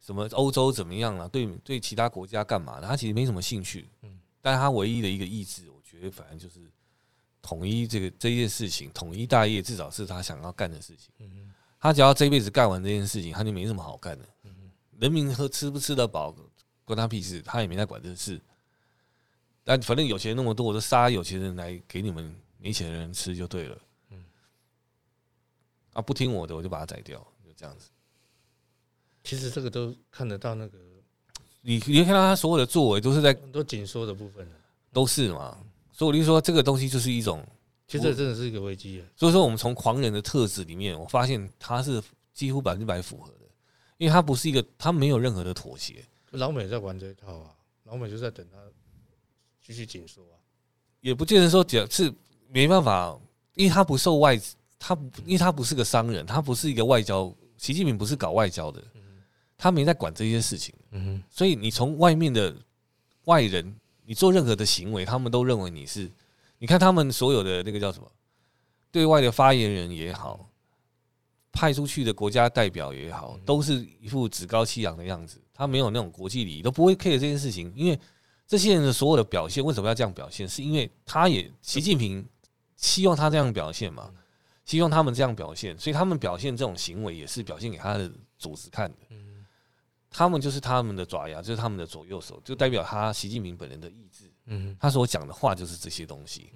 [0.00, 3.88] 什么欧洲怎么样了，对对其他国家干嘛的，他其实没什么兴趣。
[4.42, 5.62] 但是他唯一的一个意志，
[6.10, 6.60] 反正就是。
[7.46, 11.12] 统一这个这件事情，统一大业，至少是他想要干的事情。
[11.78, 14.24] 他只要这辈子干完这件事情，他就没什么好干的。
[14.98, 16.34] 人民喝吃不吃得饱，
[16.86, 18.40] 关他屁事，他也没在管这事。
[19.62, 23.78] 但反正有钱人那么多，我就杀有钱人来给你们没钱的人吃就对了。
[24.08, 24.24] 嗯
[25.92, 27.90] 啊，不听我的我就把他宰掉，就这样子。
[29.22, 30.78] 其实这个都看得到那个，
[31.60, 34.50] 你你看到他所有的作为都是在很多紧缩的部分
[34.94, 35.58] 都是嘛。
[35.96, 37.46] 所以我就说这个东西就是一种，
[37.86, 39.00] 其实这真的是一个危机。
[39.14, 43.46] 所以说我们从狂人的特质里面，我发现他是几乎百分之百符合的，
[43.96, 46.04] 因为他不是一个，他没有任何的妥协。
[46.32, 48.58] 老美在玩这一套啊，老美就在等他
[49.64, 50.34] 继续紧缩啊，
[51.00, 52.12] 也不见得说讲是
[52.48, 53.16] 没办法，
[53.54, 54.36] 因为他不受外，
[54.80, 58.82] 他因为他不是个商人，他不是一个外交，习近平不是搞外交的，
[59.56, 62.52] 他没在管这些事情，嗯所以你从外面的
[63.26, 63.74] 外人，
[64.04, 66.10] 你做任何的行为，他们都认为你是，
[66.58, 68.10] 你看他们所有的那个叫什么，
[68.90, 70.48] 对外的发言人也好，
[71.52, 75.40] 派出去的国家代表也好，都是一副趾高气扬的样子。
[75.52, 77.72] 他没有那种国际礼仪，都不会 care 这件事情。
[77.76, 77.98] 因为
[78.46, 80.48] 这些人的所有的表现，为什么要这样表现？
[80.48, 82.26] 是因为他也习近平
[82.76, 84.10] 希望他这样表现嘛？
[84.64, 88.96] 希望他们这样表现，所以他们表现这种行为也是表现给他的组织看的。
[90.16, 94.32] 他们就是他们的爪牙，就是他们的左右手，就代表他习近平本人的意志。
[94.46, 96.52] 嗯他所讲的话就是这些东西，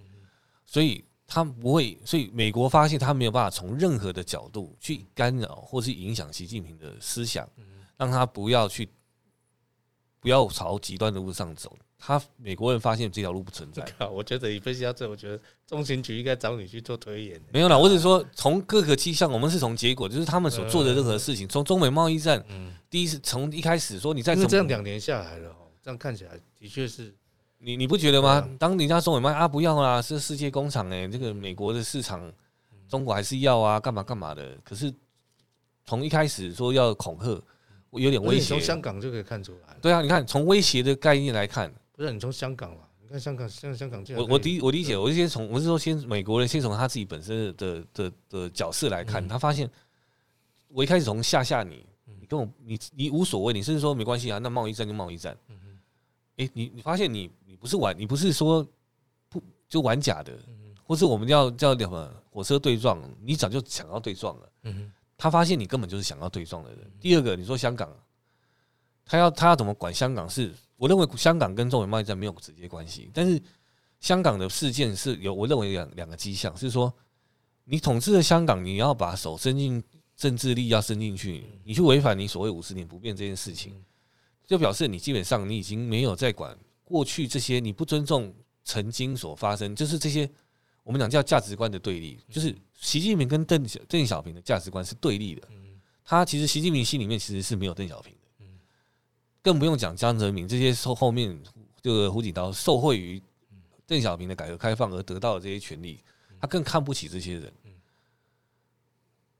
[0.64, 1.98] 所以他不会。
[2.04, 7.48] 所以美国发现他没有办法从任何的角度去干扰或是影响习近平的思想。
[7.96, 8.88] 让他不要去，
[10.20, 11.76] 不要朝极端的路上走。
[11.98, 13.84] 他美国人发现这条路不存在。
[14.08, 17.40] 我觉得你分析到这，我觉得中情局应该找你去做推演。
[17.52, 21.46] 没有啦，我只是说从各个迹象，我们是从结果，就是他们所做的任何事情。
[21.48, 22.42] 从中美贸易战，
[22.88, 27.12] 第一次从一开始说你在这样两年下来了，这样看起来的确是。
[27.58, 28.48] 你你不觉得吗？
[28.58, 32.32] 当人家中美贸易啊不要啦，是世界工厂哎，这个美国的市场，
[32.88, 34.56] 中国还是要啊，干嘛干嘛的。
[34.62, 34.94] 可是
[35.84, 37.42] 从一开始说要恐吓。
[37.90, 39.74] 我有点威胁，从香港就可以看出来。
[39.80, 42.88] 对啊，你看从威胁的概念来看，不是你从香港了？
[43.02, 44.22] 你看香港，像香港这样。
[44.22, 49.68] 我我理我理解，我就先从我是说先美国人先从他自己本身的的的角色来看，他发现
[50.68, 55.36] 我一开始从吓吓你，你跟我你你无所谓，你甚至说没关系啊，那贸易战就贸易战。
[56.36, 58.64] 哎，你你发现你你不是玩，你不是说
[59.28, 60.32] 不就玩假的，
[60.84, 64.48] 或是我们要叫什么火车对撞，你早就想要对撞了。
[65.16, 66.88] 他发现你根本就是想要对撞的人。
[67.00, 67.92] 第二个，你说香港，
[69.04, 70.30] 他要他要怎么管香港？
[70.30, 73.38] 是我认为香港跟中美贸易战没有直接关系，但是
[74.00, 76.90] 香港的事件是有我认为两两个迹象，是说
[77.64, 79.84] 你统治了香港，你要把手伸进
[80.16, 83.74] 政治力要伸进去，你去违反你所谓五十年不变这件事情，
[84.46, 88.32] 就表示你基本上你已经没有在管过去这些，你不尊重
[88.64, 90.30] 曾经所发生，就是这些。
[90.84, 95.46] 我们讲叫价值观的对立，就是习近平跟邓小邓小平的价值观是对立的。
[96.02, 98.17] 他其实习近平心里面其实是没有邓小平的，
[99.42, 101.38] 更不用讲江泽民这些受后面
[101.80, 103.22] 这个胡锦涛受惠于
[103.86, 106.02] 邓小平的改革开放而得到的这些权利，
[106.40, 107.52] 他更看不起这些人。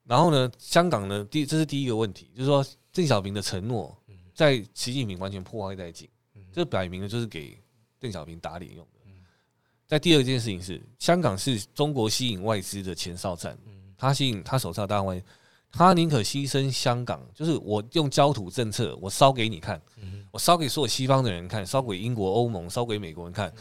[0.04, 3.94] 然后呢，香港呢，第这是第一个问题，就是说邓小平的承诺
[4.34, 6.08] 在习近平完全破坏殆尽，
[6.50, 7.58] 这摆明了就是给
[7.98, 9.10] 邓小平打脸用的。
[9.86, 13.58] 在第二件事情是，香港是中国吸引外资的前哨站，
[13.98, 15.22] 他吸引他手上大外，
[15.70, 19.80] 他宁可牺牲香港，就是我用焦土政策，我烧给你看，
[20.30, 23.52] 我烧给所有西方的人看，烧给英国、欧盟，烧给美国人看，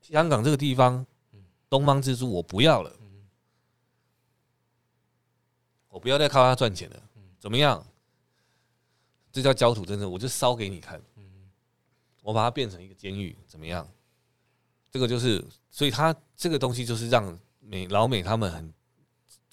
[0.00, 1.04] 香港这个地方，
[1.68, 2.92] 东方之珠我不要了，
[5.88, 7.02] 我不要再靠它赚钱了，
[7.38, 7.84] 怎么样？
[9.30, 11.00] 这叫焦土政策，我就烧给你看，
[12.22, 13.86] 我把它变成一个监狱，怎么样？
[14.90, 18.72] 这个就是，所以他这个东西就是让美老美他们很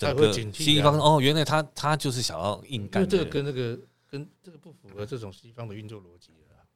[0.02, 3.80] 整个西方哦，原来他他就是想要硬干，这个跟那个
[4.10, 6.32] 跟这个不符合这种西方的运作逻辑，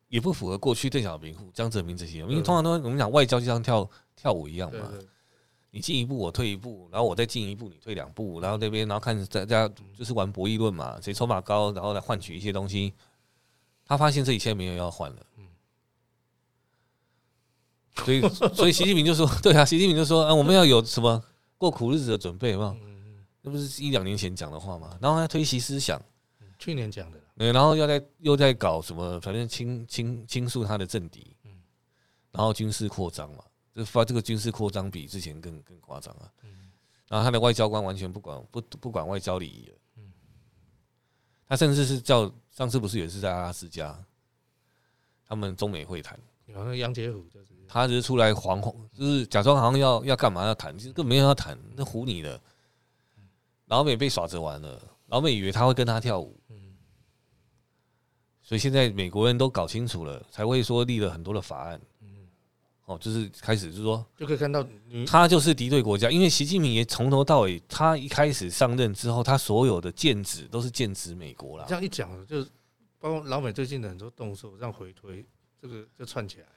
[0.09, 4.91] 也不符合过去邓小平、江泽民这些，因为通常都我们讲外交就像跳跳舞一样嘛，
[5.71, 9.67] 你进一步我退一步，然后我再进一步你退两步，然后那边然后看大家
[9.97, 12.93] 就是玩博弈论嘛，谁筹码高，然后来换取一些东西。
[13.88, 15.17] 他发现这一切没有要换了。
[18.03, 18.21] 所以，
[18.53, 21.23] 所以习近平就说：“对啊，习近平就说，啊，我们要有什么
[21.57, 22.76] 过苦日子的准备嘛？
[23.45, 24.97] 那不是一两年前讲的话吗？
[24.99, 26.01] 然后他推习思想，
[26.57, 29.19] 去年讲的，对，然后又在又在搞什么？
[29.21, 31.37] 反正倾倾倾诉他的政敌，
[32.31, 33.43] 然后军事扩张嘛，
[33.75, 36.25] 就发这个军事扩张比之前更更夸张啊。
[37.07, 39.75] 然后他的外交官完全不管不不管外交礼仪了，
[41.47, 43.95] 他甚至是叫上次不是也是在阿拉斯加，
[45.27, 52.41] 他们中美会谈，有那杨洁虎就是。”他只是出来惶惶，就是假装好像要要干嘛要谈，其实根本没有要谈，那唬你的。
[53.68, 56.76] 老美被耍着玩了，老美以为他会跟他跳舞，嗯
[58.41, 62.28] 所以现在美国人都搞清楚了，才会说立了很多的法案，嗯
[62.86, 64.63] 哦，就是开始就是说就可以看到
[65.07, 71.66] 他就是敌对国家，因为习近平也从头到尾，他一开始上任之后，他所有的剑指都是剑指美国啦。
[71.68, 72.43] 这样一讲，就
[72.99, 75.26] 包括老美最近的很多动作，这样回推，
[75.59, 76.51] 这个就串起来了。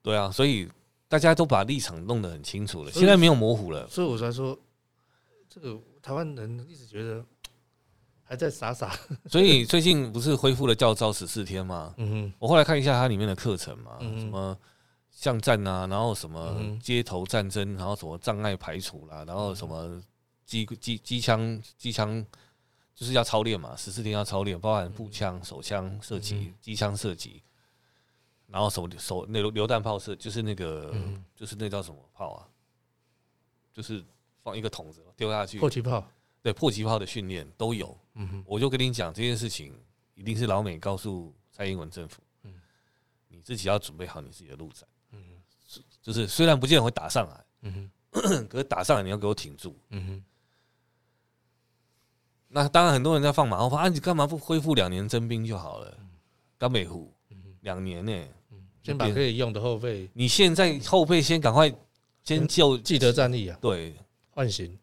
[0.00, 0.66] 对啊，所以
[1.06, 3.86] 大家都把立场弄得很清楚了，现在没有模糊了。
[3.88, 4.58] 所以我才说，
[5.50, 7.24] 这个台湾人一直觉得
[8.22, 8.96] 还在傻傻。
[9.26, 11.92] 所以最近不是恢复了教招十四天吗？
[11.96, 14.56] 嗯哼，我后来看一下它里面的课程嘛，什么。
[15.10, 20.00] 巷战啊，然后什么街头战争，然后什么障碍排除啦，然后什么
[20.44, 22.24] 机机机枪机枪
[22.94, 27.42] 就是要操练嘛，十四天要操练，包含步枪、手枪射击、机枪射击，
[28.48, 30.94] 然后手手那榴榴弹炮射，就是那个
[31.34, 32.46] 就是那叫什么炮啊？
[33.72, 34.04] 就是
[34.46, 36.08] 放一个桶子丢下去，迫击炮。
[36.40, 37.98] 对，迫击炮的训练都有。
[38.14, 39.74] 嗯哼，我就跟你讲这件事情，
[40.14, 42.54] 一定是老美告诉蔡英文政府，嗯，
[43.26, 44.86] 你自己要准备好你自己的陆战。
[46.00, 50.24] 就是虽然不见得会打上来，嗯哼， 可是打上来你要给我挺住，嗯哼。
[52.46, 55.98] 那当然很多人在放马后炮，啊，你干嘛不恢复两年征兵就好了？
[56.56, 57.12] 刚美湖
[57.62, 58.24] 两年呢，
[58.84, 61.68] 先把可以用的后备，你现在后备先赶快
[62.22, 63.96] 先就既得战力啊，对，
[64.36, 64.78] 唤醒，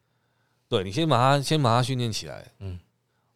[0.67, 2.77] 对你先把它先把它训练起来，嗯。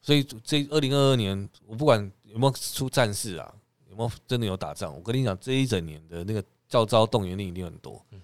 [0.01, 3.55] 所以这二零二二年，我不管有没有出战事啊，
[3.89, 6.43] 有没有真的有打仗，我跟你讲，这一整年的那个。
[6.70, 8.22] 教招动员令一定很多，嗯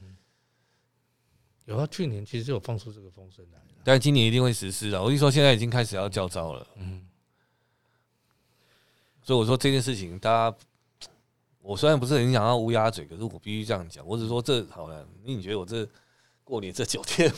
[1.64, 5.00] 有啊，去年其实就有放出这个风声来，但今年一定会实施啊。
[5.00, 7.08] 我跟你说，现在已经开始要叫招了，嗯，
[9.24, 10.58] 所以我说这件事情，大家，
[11.62, 14.06] 我虽然不是很想要乌鸦嘴，可是我必须这样讲。
[14.06, 15.88] 我只是说这好了，你觉得我这
[16.44, 17.32] 过年这九天，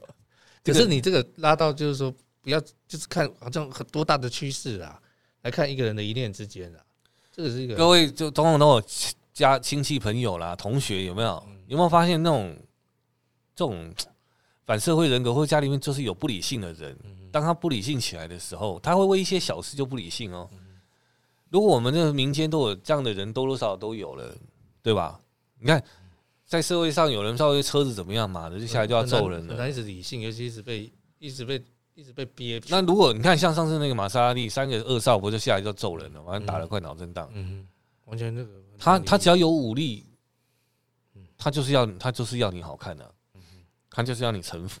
[0.64, 5.00] 可是你这个拉到就是说，不要就是看好像很多大的趋势啊，
[5.42, 6.80] 来看一个人的一念之间啊，
[7.32, 8.82] 这个是一个各位就统统都有。
[9.36, 11.46] 家亲戚朋友啦，同学有没有？
[11.66, 12.56] 有没有发现那种
[13.54, 13.92] 这种
[14.64, 16.96] 反社会人格，或者家里面就是有不理性的人？
[17.30, 20.48] 当他不理性起来的时候，他会为一些小事就不理性哦。
[21.50, 24.34] 如果我们这个民间都有这样的人，多多少少都有了，
[24.82, 25.20] 对吧？
[25.58, 25.84] 你看，
[26.46, 29.56] 在社会上有人稍微车子怎么样嘛的，就下来就要揍人了。
[29.56, 31.62] 他一直理性，尤其一直被一直被
[31.94, 32.62] 一直被憋。
[32.68, 37.28] 那如果你看像上次那个玛莎拉蒂三个二少，不就下来就揍人了，完打了块脑震荡。
[37.34, 37.66] 嗯，
[38.04, 38.50] 完全那个。
[38.78, 40.06] 他他只要有武力，
[41.36, 43.10] 他就是要他就是要你好看的、啊，
[43.90, 44.80] 他就是要你臣服。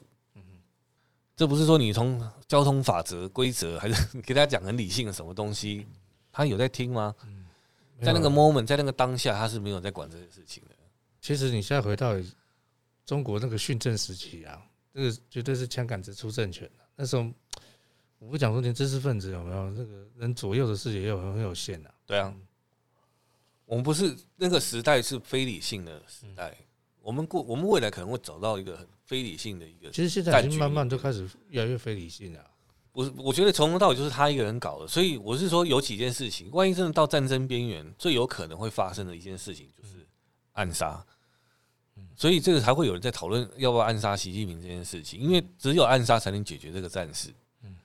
[1.34, 5.84] 这不是说你从交通法则规则，还是给大家讲很理性的什么东西，
[6.30, 7.14] 他有在听吗？
[8.00, 10.75] 在那个 moment，在那个当下，他是没有在管这些事情的。
[11.26, 12.14] 其实你现在回到
[13.04, 14.62] 中国那个训政时期啊，
[14.94, 16.84] 这个绝对是枪杆子出政权的。
[16.94, 17.26] 那时候
[18.20, 21.92] 我不讲说连知识分子有没有那个人左右的视野也有很有限的。
[22.06, 22.32] 对啊。
[23.64, 26.56] 我们不是那个时代是非理性的时代，
[27.00, 29.90] 我们过我们未来可能会走到一个很非理性的一个。
[29.90, 32.50] 其实现在已经慢慢都开始越来越非理性了。
[32.92, 40.06] 我我觉得从头到尾就是他一个人搞的，所以我是说有几件事情，万一真的到战争边缘，最有可能会发生的一件事情就是
[40.52, 41.04] 暗杀。
[42.16, 47.32] 所以这个才会有人在讨论要不要暗杀习近平这件事情，因为只有暗杀才能解决这个战事。
[47.62, 47.76] 嗯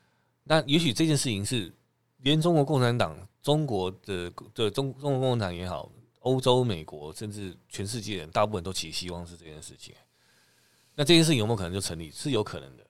[0.44, 1.72] 那也许这件事情是
[2.18, 3.16] 连中国共产党。
[3.42, 9.96] 中国的的中中国共产党也好，欧洲、美国，甚至全世界人，大部分都寄希望是这件事情。
[10.94, 12.12] 那这件事情有没有可能就成立？
[12.12, 12.86] 是有可能的，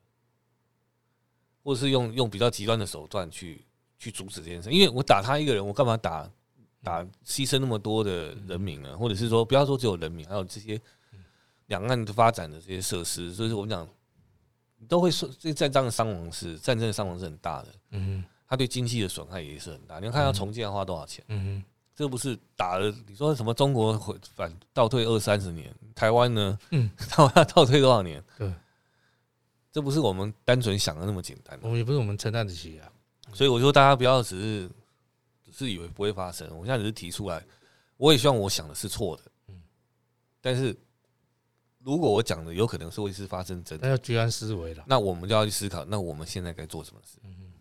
[1.63, 3.63] 或者是用用比较极端的手段去
[3.97, 4.69] 去阻止这件事。
[4.69, 6.29] 因为我打他一个人，我干嘛打
[6.83, 8.97] 打牺牲那么多的人民呢？
[8.97, 10.77] 或者是说，不要说只有人民，还有这些
[11.71, 13.87] 两岸的发展的这些设施，所以说我们讲
[14.87, 17.67] 都会说，这战争的伤亡是战争的伤亡是很大的。
[17.91, 18.23] 嗯。
[18.51, 19.97] 他对经济的损害也是很大。
[19.99, 21.23] 你要看要重建要花多少钱？
[21.29, 21.63] 嗯，
[21.95, 22.93] 这不是打了？
[23.07, 23.53] 你说什么？
[23.53, 26.59] 中国回反倒退二三十年，台湾呢？
[26.71, 28.21] 嗯， 台湾要倒退多少年？
[28.37, 28.53] 对，
[29.71, 31.57] 这不是我们单纯想的那么简单。
[31.61, 32.91] 我们也不是我们承担得起啊。
[33.33, 34.69] 所以我说，大家不要只是
[35.45, 36.45] 只是以为不会发生。
[36.49, 37.41] 我现在只是提出来，
[37.95, 39.23] 我也希望我想的是错的。
[39.47, 39.61] 嗯，
[40.41, 40.77] 但是
[41.83, 44.83] 如果我讲的有可能是会是发生真的，那要居安思危了。
[44.87, 47.17] 那我们就要去思考，那我们现在该做什么事？
[47.23, 47.51] 嗯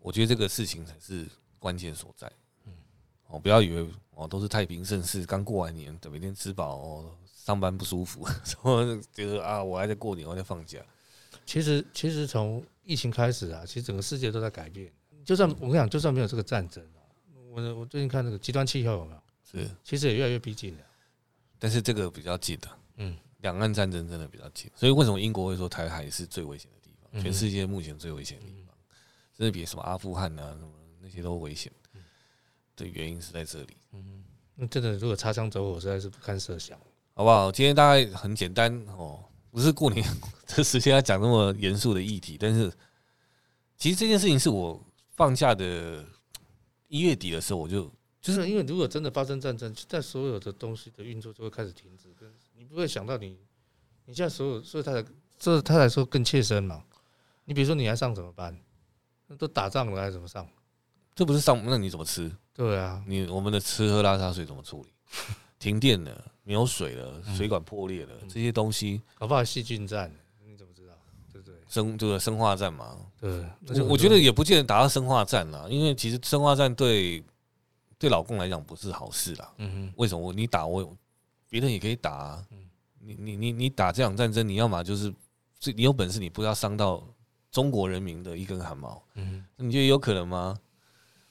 [0.00, 1.26] 我觉得这个事情才是
[1.58, 2.30] 关键所在。
[2.64, 2.72] 嗯，
[3.26, 10.78] 哦，不要以为哦都是太平盛世，刚过完年，等每天吃饱哦，上班不舒服，说觉得啊，我还在过年，我在放假。
[11.44, 14.90] 其实，其实从疫情开始啊，其实整个世界都在改变。
[15.24, 16.82] 就算我跟你讲，就算没有这个战争，
[17.50, 19.20] 我我最近看那个极端气候有没有？
[19.44, 20.84] 是，其实也越来越逼近了。
[21.58, 24.70] 但是这个比较近的，嗯，两岸战争真的比较近。
[24.74, 27.22] 所以为什么英国会说台海是最危险的地方？
[27.22, 28.74] 全世界目前最危险的地方。
[29.36, 31.72] 甚至比什么阿富汗啊什么那些都危险，
[32.74, 33.76] 的原因是在这里。
[33.92, 34.24] 嗯，
[34.56, 36.76] 那真的，如果擦枪走火，实在是不堪设想，
[37.14, 37.52] 好不好？
[37.52, 40.04] 今天大概很简单哦，不是过年
[40.44, 42.68] 这时间要讲那么严肃的议题，但是
[43.76, 44.84] 其实这件事情是我
[45.14, 46.04] 放假的
[46.88, 47.88] 一月底的时候，我就
[48.28, 53.38] 就是因为如果真的发生战争，在所有的东西的运作就会开始停止，跟你不会想到你
[54.04, 55.02] 你现在所有，所以他才
[55.38, 56.84] 这他来说更切身嘛。
[57.46, 58.54] 你比如说你还上怎么办？
[59.28, 60.46] 那都打仗了还怎么上？
[61.14, 62.30] 这不是上，那你怎么吃？
[62.52, 64.90] 对啊，你我们的吃喝拉撒睡怎么处理？
[65.58, 70.14] 停电了，没有水了，水管破裂了，这些东西，搞不好细菌战，
[70.44, 70.92] 你怎么知道？
[71.32, 71.56] 对不对？
[71.66, 73.44] 生这个生化战嘛，对，
[73.80, 77.24] 我我觉得也不见得打到生化战了，因为其实生化战对
[77.98, 79.52] 对老公来讲不是好事啦。
[79.58, 80.32] 嗯哼，为什么？
[80.32, 80.96] 你打我，
[81.48, 82.46] 别人也可以打啊。
[83.00, 85.12] 你你你你打这场战争，你要么就是，
[85.74, 87.02] 你有本事，你不要伤到
[87.50, 89.02] 中国人民的一根汗毛。
[89.14, 90.56] 嗯，你觉得有可能吗？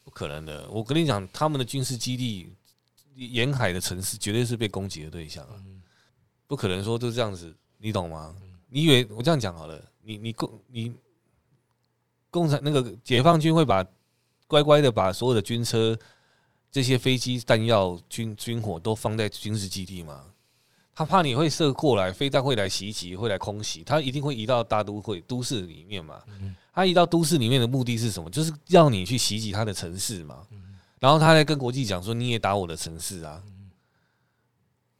[0.03, 2.49] 不可能的，我跟你讲，他们的军事基地、
[3.13, 5.61] 沿海的城市绝对是被攻击的对象啊！
[6.47, 8.33] 不可能说就这样子，你懂吗？
[8.69, 9.81] 你以为我这样讲好了？
[10.01, 10.95] 你你共你
[12.29, 13.85] 共产那个解放军会把
[14.47, 15.97] 乖乖的把所有的军车、
[16.77, 20.23] 这些飞机、弹药、军军火都放在军事基地吗？
[20.93, 26.21] 他怕你会射过来，飞弹会来袭击，会来空袭，他一定会移到大都会都市里面嘛。
[26.71, 28.29] 他移到都市里面的目的是什么？
[28.29, 30.45] 就是要你去袭击他的城市嘛。
[30.99, 33.41] 然后他在跟国际讲说，你也打我的城市啊，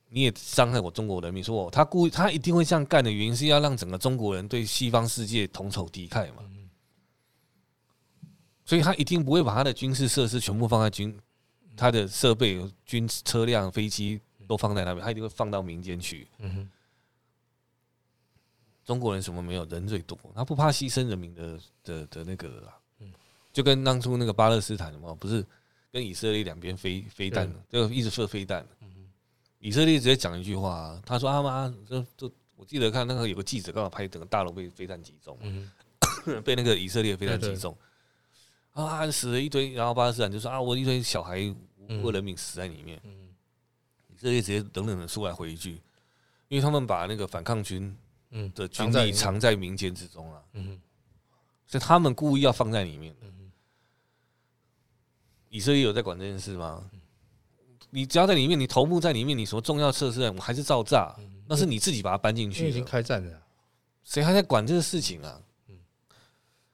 [0.10, 1.44] 你也伤害我中国人民。
[1.44, 6.42] 说他故意，他一定会这样干的原因是要让整个中国人对西方世界同仇敌忾嘛。
[8.66, 11.16] 所以他一定不会把他的军事设施全部放在军，
[11.78, 16.28] 他的设备、军车辆、飞机都放在那边，他一定会放到民间去。
[16.40, 16.70] 嗯
[18.84, 19.66] 中国人什么没有？
[19.66, 22.80] 人最多，他不怕牺牲人民的的的那个啊，
[23.52, 25.46] 就跟当初那个巴勒斯坦嘛，不是
[25.92, 28.66] 跟以色列两边飞飞弹，就一直射飞弹。
[29.60, 35.70] 以色列直接讲一句话，他说：“阿妈，就就我记得看那个有个记者刚好拍整个大楼被飞弹击中，嗯
[36.46, 37.78] 被那个以色列飞弹击中，
[38.86, 39.74] 啊，死了一堆。
[39.74, 41.40] 然后巴勒斯坦就说：啊，我一堆小孩
[41.78, 43.02] 无辜人民死在里面。
[44.10, 45.82] 以色列直接冷冷的出来回一句，
[46.48, 47.96] 因为他们把那个反抗军。”
[48.32, 50.78] 嗯，的军力藏在民间之中了，嗯，
[51.66, 53.28] 所以他们故意要放在里面的。
[55.48, 56.92] 以色列有在管这件事吗？
[57.90, 61.16] 你只要在里面，你头目在里面，你什么重要设施，我还是照炸，
[61.48, 62.68] 那是你自己把它搬进去。
[62.68, 63.42] 已经开战了，
[64.04, 65.42] 谁还在管这个事情啊？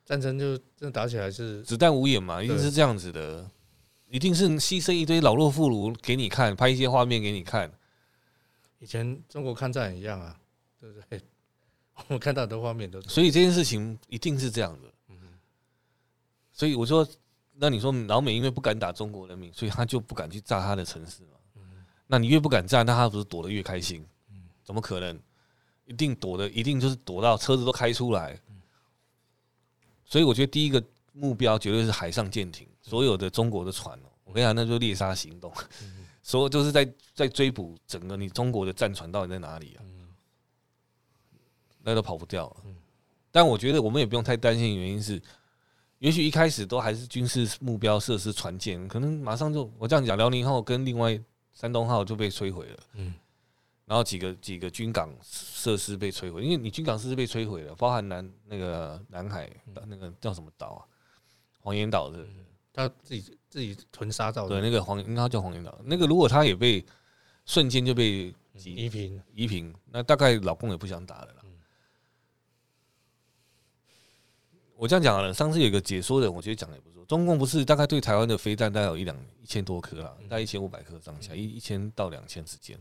[0.05, 3.49] 战争就真的打起来是子弹无眼嘛，一定是这样子的，
[4.09, 7.71] 一定是牺牲一堆老弱妇孺给你看，拍一些画面给你看。
[8.79, 10.37] 以前中国抗战一样啊，
[10.79, 11.21] 对不对？
[12.09, 15.15] 我看到的画面都，所以这件事情一定是这样的。
[16.51, 17.07] 所以我说，
[17.55, 21.61] 那你说老美因为不敢打中国人民，所以他就不敢去炸他的城市嘛？
[22.07, 24.05] 那你越不敢炸，那他不是躲得越开心？
[24.63, 25.19] 怎么可能？
[25.85, 28.39] 一定躲的，一定就是躲到车子都开出来。
[30.13, 30.79] 所以我觉得第一个
[31.11, 35.51] 目标绝对是海上舰艇，所有的中国的船哦，我跟你讲，那就猎杀行动，
[36.21, 39.81] 所有就是在在追捕整个你中国的战船到底在哪里啊？
[41.81, 42.57] 那都跑不掉了，
[43.31, 45.19] 但我觉得我们也不用太担心，原因是，
[45.97, 51.19] 也许一开始都还是军事目标设施船舰，可能马上就我这样讲，辽宁号跟另外
[51.55, 53.15] 山东号就被摧毁了，嗯，
[53.85, 59.49] 然后几个几个军港设施被摧毁，因为你军港设施被摧毁了，包含南那个南海
[59.87, 60.81] 那个叫什么岛啊，
[61.59, 62.25] 黄岩岛的，
[62.71, 66.83] 他自己自己屯沙造的，对，那个黄应该叫黄岩岛，那个如果他也被
[67.45, 71.43] 瞬间就被夷平夷平，那大概老公也不想打了啦。
[74.75, 77.05] 我这样讲了，上次有个解说的，我觉得讲的也不错。
[77.05, 82.77] 中共不是大概对台湾的飞弹大概有一两一千多颗啦，大概一千五百颗上下，一一千到两千之间。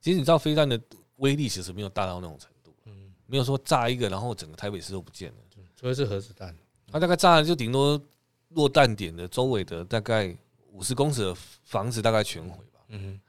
[0.00, 0.80] 其实你知道飞弹的
[1.16, 5.38] 威力其实没有大到那种程度，嗯没有说炸一个然后整个台北市都不见了，
[5.76, 6.56] 除非是核子弹。
[6.90, 8.00] 它大概炸了就顶多
[8.48, 10.36] 落弹点的周围的大概
[10.72, 12.80] 五十公尺的房子大概全毁吧。
[12.88, 13.20] 嗯，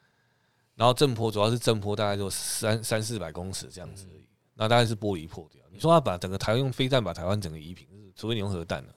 [0.75, 5.61] 然后震波主要是震波大概就三三四百公尺这样子而已，那大概是玻璃破掉。
[5.69, 7.87] 你说他把整个台湾用飞弹把台湾整个夷平？
[8.15, 8.93] 除非你用核弹了，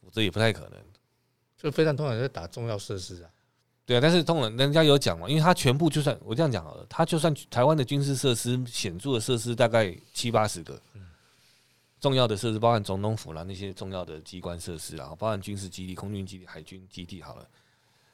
[0.00, 0.78] 我这也不太可能。
[1.56, 3.30] 就飞弹通常在打重要设施啊，
[3.88, 10.78] 对啊，但是通常人家有讲嘛，因为他全部就算我这样讲好了，他就算台湾的军事设施显著的设施大概七八十个，
[11.98, 17.48] 重要的设施包含总统府啦，那些重要的机关设施啊，包含军事基地、空军基地、海军基地好了，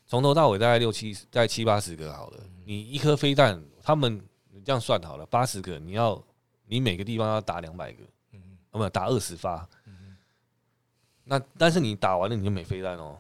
[0.07, 6.23] 从头到尾大概六七大概七八十个好了，你一颗飞弹，他们你这样算好了，八十个你要
[6.67, 8.41] 你每个地方要打两百个，嗯，
[8.75, 9.69] 没有打二十发。
[11.27, 13.19] 那但是你打完了你就没飞弹哦，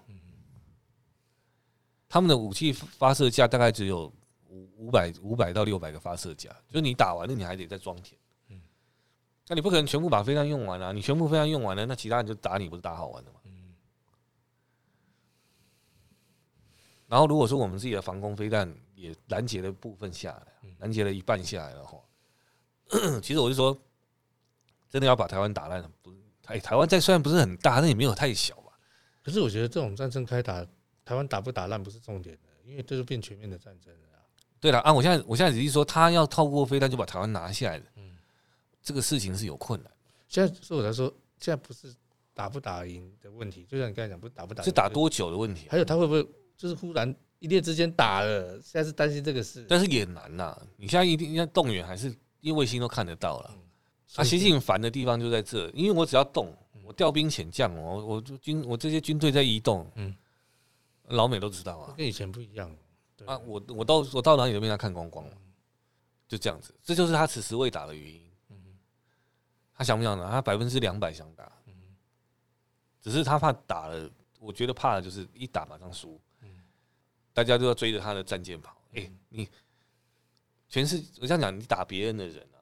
[2.14, 4.06] 他们的武器发射架大概只有
[4.48, 8.16] 五五百五百到六百个发射架，就是你打完了，你还得再装填。
[8.50, 8.60] 嗯，
[9.48, 10.92] 那你不可能全部把飞弹用完啊！
[10.92, 13.40] 你全部飞弹用完了，那其他人就打你，不是打好玩的吗？
[13.46, 13.74] 嗯。
[17.08, 21.98] 然后如果说我们自己的防空飞弹也拦截了部分下来，拦截了一半下来的话，
[23.20, 23.76] 其实我就说，
[24.88, 26.18] 真的要把台湾打烂了，不是？
[26.40, 28.70] 台台湾在虽然不是很大，但也没有太小吧。
[29.20, 30.64] 可是我觉得这种战争开打，
[31.04, 34.00] 台湾打不打烂不是重点的，因为这就变全面的战争了。
[34.60, 38.16] 对了啊，我现在我现在只是说，他要透过飞弹就把台湾拿下来的，嗯，
[38.82, 39.92] 这个事情是有困难。
[40.28, 41.06] 现在对我来说，
[41.38, 41.94] 现在不是
[42.32, 45.66] 打不打赢的问题，就像你刚才讲，不是打不打，是打多久的问题。
[45.70, 46.26] 还有他会不会
[46.56, 48.52] 就是忽然一夜之间打了？
[48.62, 50.58] 现在是担心这个事，但是也难呐。
[50.76, 52.08] 你现在一定要动员，还是
[52.40, 53.54] 因为卫星都看得到了？
[54.14, 56.56] 他习近平烦的地方就在这，因为我只要动。
[56.86, 60.14] 我调兵遣将，我我军我这些军队在移动，嗯，
[61.08, 62.70] 老美都知道啊，跟以前不一样
[63.26, 63.38] 啊。
[63.38, 65.36] 我我到我到哪里都被他看光光了，
[66.26, 68.30] 就这样子，这就是他迟迟未打的原因。
[68.50, 68.78] 嗯
[69.76, 70.30] 他想不想打？
[70.30, 71.74] 他百分之两百想打，嗯
[73.00, 74.10] 只是他怕打了。
[74.38, 76.60] 我觉得怕的就是一打马上输，嗯
[77.32, 78.76] 大家都要追着他的战舰跑。
[78.92, 79.48] 哎，你
[80.68, 82.58] 全是我这样讲，你打别人的人啊。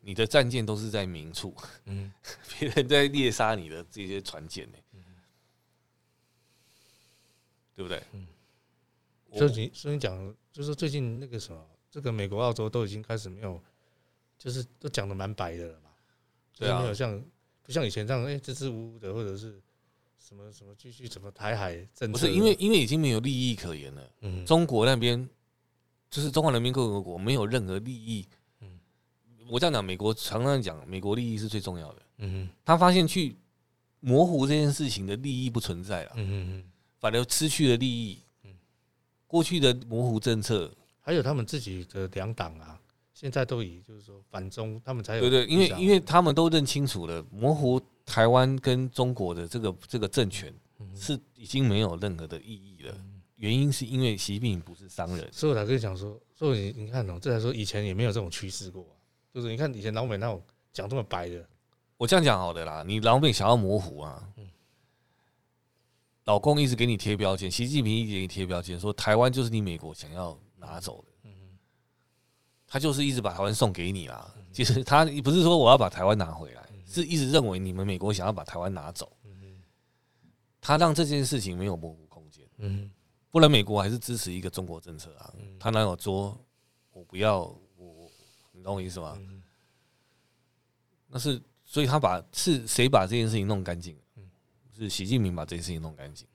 [0.00, 1.52] 你的战舰都是在明处，
[1.86, 2.12] 嗯，
[2.58, 4.78] 别人在猎杀你的这些船舰呢，
[7.76, 8.02] 对不对？
[8.12, 8.26] 嗯，
[9.32, 13.60] 所以你所以你讲，就是最近那个什么，这个美国、澳洲都已经开始没有，
[14.38, 15.90] 就是都讲的蛮白的了嘛，
[16.56, 17.22] 对啊，没有像
[17.62, 19.60] 不像以前这样，哎，支支吾吾的，或者是
[20.18, 25.28] 什么什么继续什么台海政策，不是因为因为已经没有利益可言了，嗯，中国那边
[26.08, 28.26] 就是中华人民共和国没有任何利益。
[28.60, 28.80] 嗯。
[29.48, 32.02] 我这样讲，美国常常讲，美国利益是最重要的。
[32.18, 33.36] 嗯，他发现去
[34.00, 36.12] 模糊这件事情的利益不存在了。
[36.16, 36.28] 嗯
[36.64, 36.70] 哼，
[37.06, 38.18] 反而失去了利益。
[38.42, 38.50] 嗯，
[39.28, 40.68] 过去的模糊政策，
[41.00, 42.76] 还有他们自己的两党啊，
[43.14, 50.52] 现在都以就是说反中，他们才有对对，因为因为他们都认清楚了，模糊台湾跟中国的这个这个政权
[50.96, 52.94] 是已经没有任何的意义了。
[53.36, 58.84] 原因是因为习近平不是商人，所以我才跟你讲说，所以你你看哦，这才说以前也没有这种趋势过。
[59.32, 60.42] 就是你看以前老美那种
[60.72, 61.46] 讲这么白的，
[61.98, 62.82] 我这样讲好的啦。
[62.84, 64.26] 你老美想要模糊啊，
[66.26, 71.30] 老公一直给你贴标签，习近平一直给你贴标签，说台湾就是你美国想要拿走的，
[72.66, 74.34] 他就是一直把台湾送给你啦。
[74.52, 79.16] 其实他不是说我要把台湾拿回来，是一直认为你们美国想要把台湾拿走，
[80.60, 82.44] 他让这件事情没有模糊空间，
[83.30, 86.36] 不然美国还是支持一个中国政策啊，他哪有说
[86.92, 87.42] 我不要
[87.76, 88.10] 我？
[88.50, 89.16] 你懂我意思吗？
[91.06, 93.96] 那是，所以他把是谁把这件事情弄干净？
[94.76, 96.26] 是习近平把这件事情弄干净。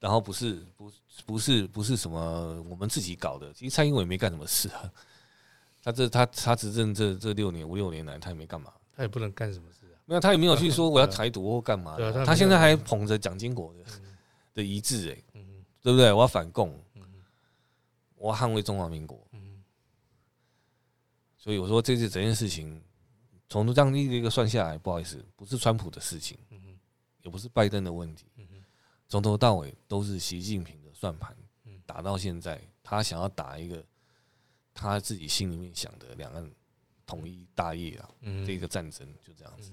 [0.00, 0.92] 然后不是不
[1.26, 3.52] 不是不是什么我们自己搞的。
[3.52, 4.92] 其实蔡英文也没干什么事啊。
[5.82, 8.72] 他这他他执政这这六年五六年来，他也没干嘛。
[8.94, 9.98] 他也不能干什么事啊。
[10.04, 11.96] 没有，他也没有去说我要台独或干嘛。
[12.24, 13.84] 他现在还捧着蒋经国的
[14.54, 15.22] 的遗志，哎，
[15.80, 16.12] 对不对？
[16.12, 16.78] 我要反共。
[18.20, 19.24] 我要捍卫中华民国，
[21.36, 22.82] 所以我说这次整件事情
[23.48, 26.38] 从这样一个一个算下来，不好意思，不是川普的事情，
[27.22, 28.26] 也不是拜登的问题，
[29.08, 31.34] 从头到尾都是习近平的算盘，
[31.86, 33.84] 打到现在，他想要打一个
[34.74, 36.50] 他自己心里面想的两岸
[37.06, 38.08] 统一大业啊，
[38.46, 39.72] 这个战争就这样子，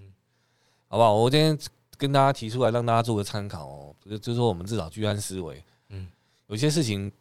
[0.87, 1.13] 好不好？
[1.13, 1.57] 我今天
[1.97, 5.63] 跟大家提出来，让大家做个参考哦，就是说我们至少居安思危，
[6.47, 7.11] 有些事情。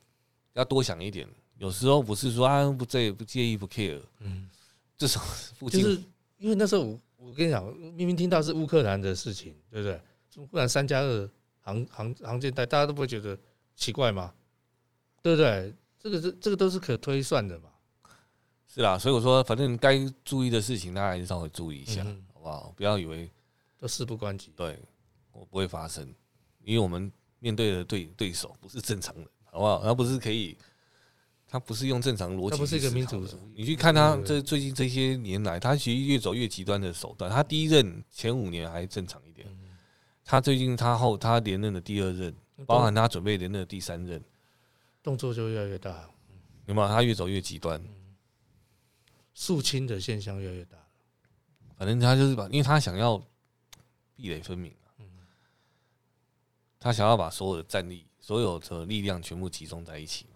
[0.55, 4.49] 要多想一点，有时候不是说啊不这不介意不 care，嗯，
[4.97, 6.01] 这时候就是
[6.45, 9.99] 因为那时候我我跟你讲，明明听到是乌克兰的事情，对不对？
[10.51, 11.31] 忽然三加二
[11.63, 13.39] 航航航舰带，大家都不会觉得
[13.75, 14.35] 奇怪吗？
[15.23, 15.75] 对不对？
[15.99, 17.71] 这个是这个都是可推算的嘛。
[18.67, 22.75] 是啦，所以我说，反正该注意的事情，大家还是稍微注意一下，嗯、好不好？
[22.77, 23.31] 不要以为
[23.79, 24.79] 都事不关己，对，
[25.33, 26.07] 我不会发生，
[26.63, 29.27] 因为我们面对的对对手不是正常人。
[29.45, 29.79] 好不好？
[29.79, 30.59] 而不是可以，
[31.55, 32.51] 他不是用正常逻辑。
[32.51, 33.25] 他不是一个民主。
[33.55, 37.31] 你去看他这最近这些年来，他其实越走越极端的手段。
[37.31, 39.49] 他第一任前五年还正常一点，
[40.25, 42.35] 他最近他后他连任的第二任，
[42.67, 44.21] 包含他准备连任的第三任，
[45.01, 46.11] 动作就越来越大。
[46.67, 46.89] 有没有？
[46.89, 47.81] 他越走越极端，
[49.33, 50.77] 肃清的现象越来越大。
[51.79, 53.17] 反正他就是把，因为他想要
[54.17, 54.75] 壁垒分明，
[56.81, 58.09] 他想要把所有的战力。
[58.19, 60.34] 所有的力量全部集中在一起嘛，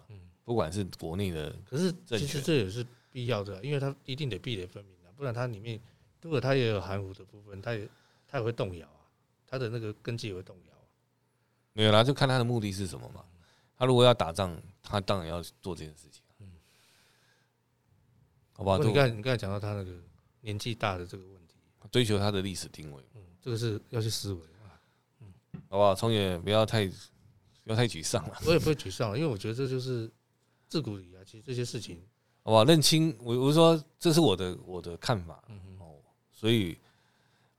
[0.49, 5.79] 不管是国内的，可是其实这也是必要的，因为它一定得壁垒分明的，不然它里面
[6.23, 7.87] 如果它也有含糊的部分，它也
[8.27, 9.05] 它也会动摇啊，
[9.45, 10.73] 它的那个根基也会动摇。
[11.73, 13.23] 没有啦，就看他的目的是什么嘛。
[13.77, 16.23] 他如果要打仗，他当然要做这件事情。
[16.39, 16.51] 嗯，
[18.53, 18.79] 好不好？
[18.79, 19.91] 你刚才你刚才讲到他那个
[20.41, 21.53] 年纪大的这个问题，
[21.91, 24.81] 追求他的历史定位，嗯，这个是要去思维啊。
[25.21, 25.31] 嗯，
[25.69, 25.93] 好不好？
[25.93, 26.87] 聪也不要太
[27.63, 28.35] 不要太沮丧了。
[28.47, 30.09] 我也不会沮丧，因为我觉得这就是
[30.69, 32.01] 自古以来，其实这些事情，
[32.43, 32.63] 好不好？
[32.63, 35.43] 认清我，我说这是我的我的看法。
[35.49, 35.95] 嗯哦，
[36.31, 36.77] 所以。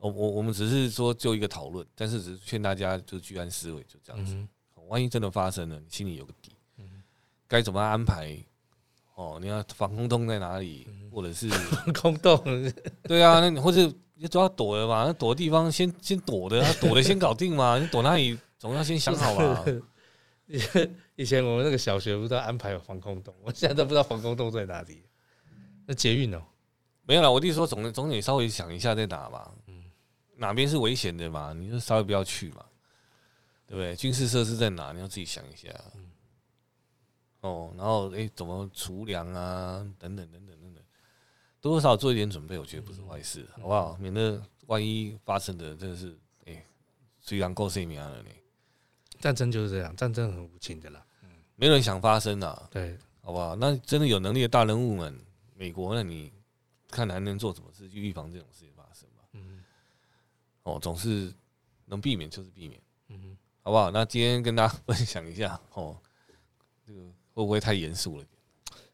[0.02, 4.34] 我我我们只是说就一个讨论，但是只是劝大家就居安思危，就这样子。
[4.88, 6.52] 万一真的发生了，你心里有个底，
[7.46, 8.42] 该怎么安排？
[9.14, 12.42] 哦，你要防空洞在哪里，或者是防空洞？
[13.02, 17.78] 对啊，那你或者你总要躲的嘛，那躲的地方先先躲的，躲的先搞定嘛。
[17.78, 19.62] 你躲哪里总要先想好吧。
[21.20, 25.02] 以前我们那个小学不知道安排有防空洞，我现在都不知道防空洞在哪里。
[25.84, 26.42] 那捷运哦，
[27.02, 27.30] 没有了。
[27.30, 29.54] 我弟说总总得稍微想一下在哪吧。
[30.36, 31.52] 哪边是危险的嘛？
[31.52, 32.64] 你就稍微不要去嘛，
[33.66, 33.94] 对不对？
[33.94, 34.92] 军事设施在哪？
[34.92, 35.68] 你要自己想一下。
[35.94, 36.10] 嗯
[37.42, 39.86] 哦，然后哎，怎么储粮啊？
[39.98, 40.82] 等等等等等等，
[41.60, 43.94] 多多少少做一点准备，我觉得不是坏事，好不好？
[44.00, 46.64] 免得万一发生的真的是哎，
[47.20, 48.30] 虽然够性命了呢。
[49.20, 51.04] 战争就是这样，战争很无情的啦。
[51.60, 52.66] 没人想发生啊。
[52.70, 53.54] 对，好不好？
[53.54, 55.14] 那真的有能力的大人物们，
[55.54, 56.32] 美国，那你
[56.90, 59.22] 看还能做什么事去预防这种事情发生吧？
[59.32, 59.62] 嗯？
[60.62, 61.30] 哦，总是
[61.84, 63.90] 能避免就是避免，嗯哼，好不好？
[63.90, 65.94] 那今天跟大家分享一下，哦，
[66.86, 67.00] 这个
[67.34, 68.24] 会不会太严肃了？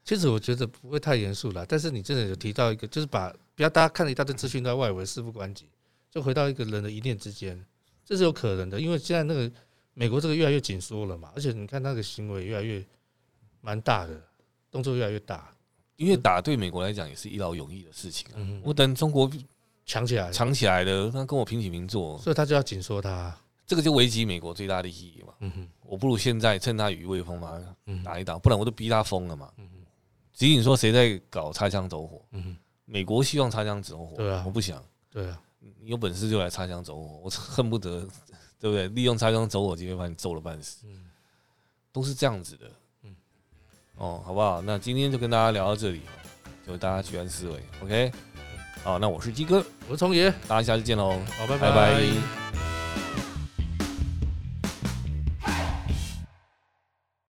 [0.03, 5.69] 其实我觉得不会太严肃了，但是你真的有提到一个，就是把不要大家看了一大堆资讯在外围，事不关己，
[6.11, 7.65] 就回到一个人的一念之间，
[8.05, 9.53] 这是有可能的，因为现在那个
[9.99, 12.85] 美国这个越来越紧缩了嘛，而且你看那个行为越来越
[13.63, 14.21] 蛮大的，
[14.71, 15.51] 动作越来越大，
[15.97, 18.37] 因为打对美国来讲也是一劳永逸的事情啊。
[18.63, 19.31] 我等中国。
[19.89, 23.33] 强起来，强起来了，他跟我平起平坐，所以他就要紧缩他，
[23.65, 25.33] 这个就危及美国最大的利益嘛。
[25.39, 27.65] 嗯哼，我不如现在趁他羽未丰嘛，
[28.05, 29.49] 打一打，不然我都逼他疯了嘛。
[29.59, 29.87] 嗯哼，
[30.33, 32.21] 仅仅说谁在搞擦枪走火？
[32.33, 38.05] 嗯哼，美国希望擦枪走火，对啊，我不想，对啊，你有本事就来擦枪走火，我恨不得，
[38.59, 38.89] 对不对？
[38.89, 41.05] 利用擦枪走火机会把你揍了半死，嗯，
[41.93, 42.71] 都是这样子的，
[43.03, 43.15] 嗯，
[43.97, 44.61] 哦，好不好？
[44.63, 46.01] 那今天就跟大家聊到这里，
[46.67, 48.13] 就大家居安思危，OK。
[48.83, 51.71] 好，那我是鸡哥，我是聪爷，大家下次见喽，好，拜拜。
[51.71, 52.76] 拜拜。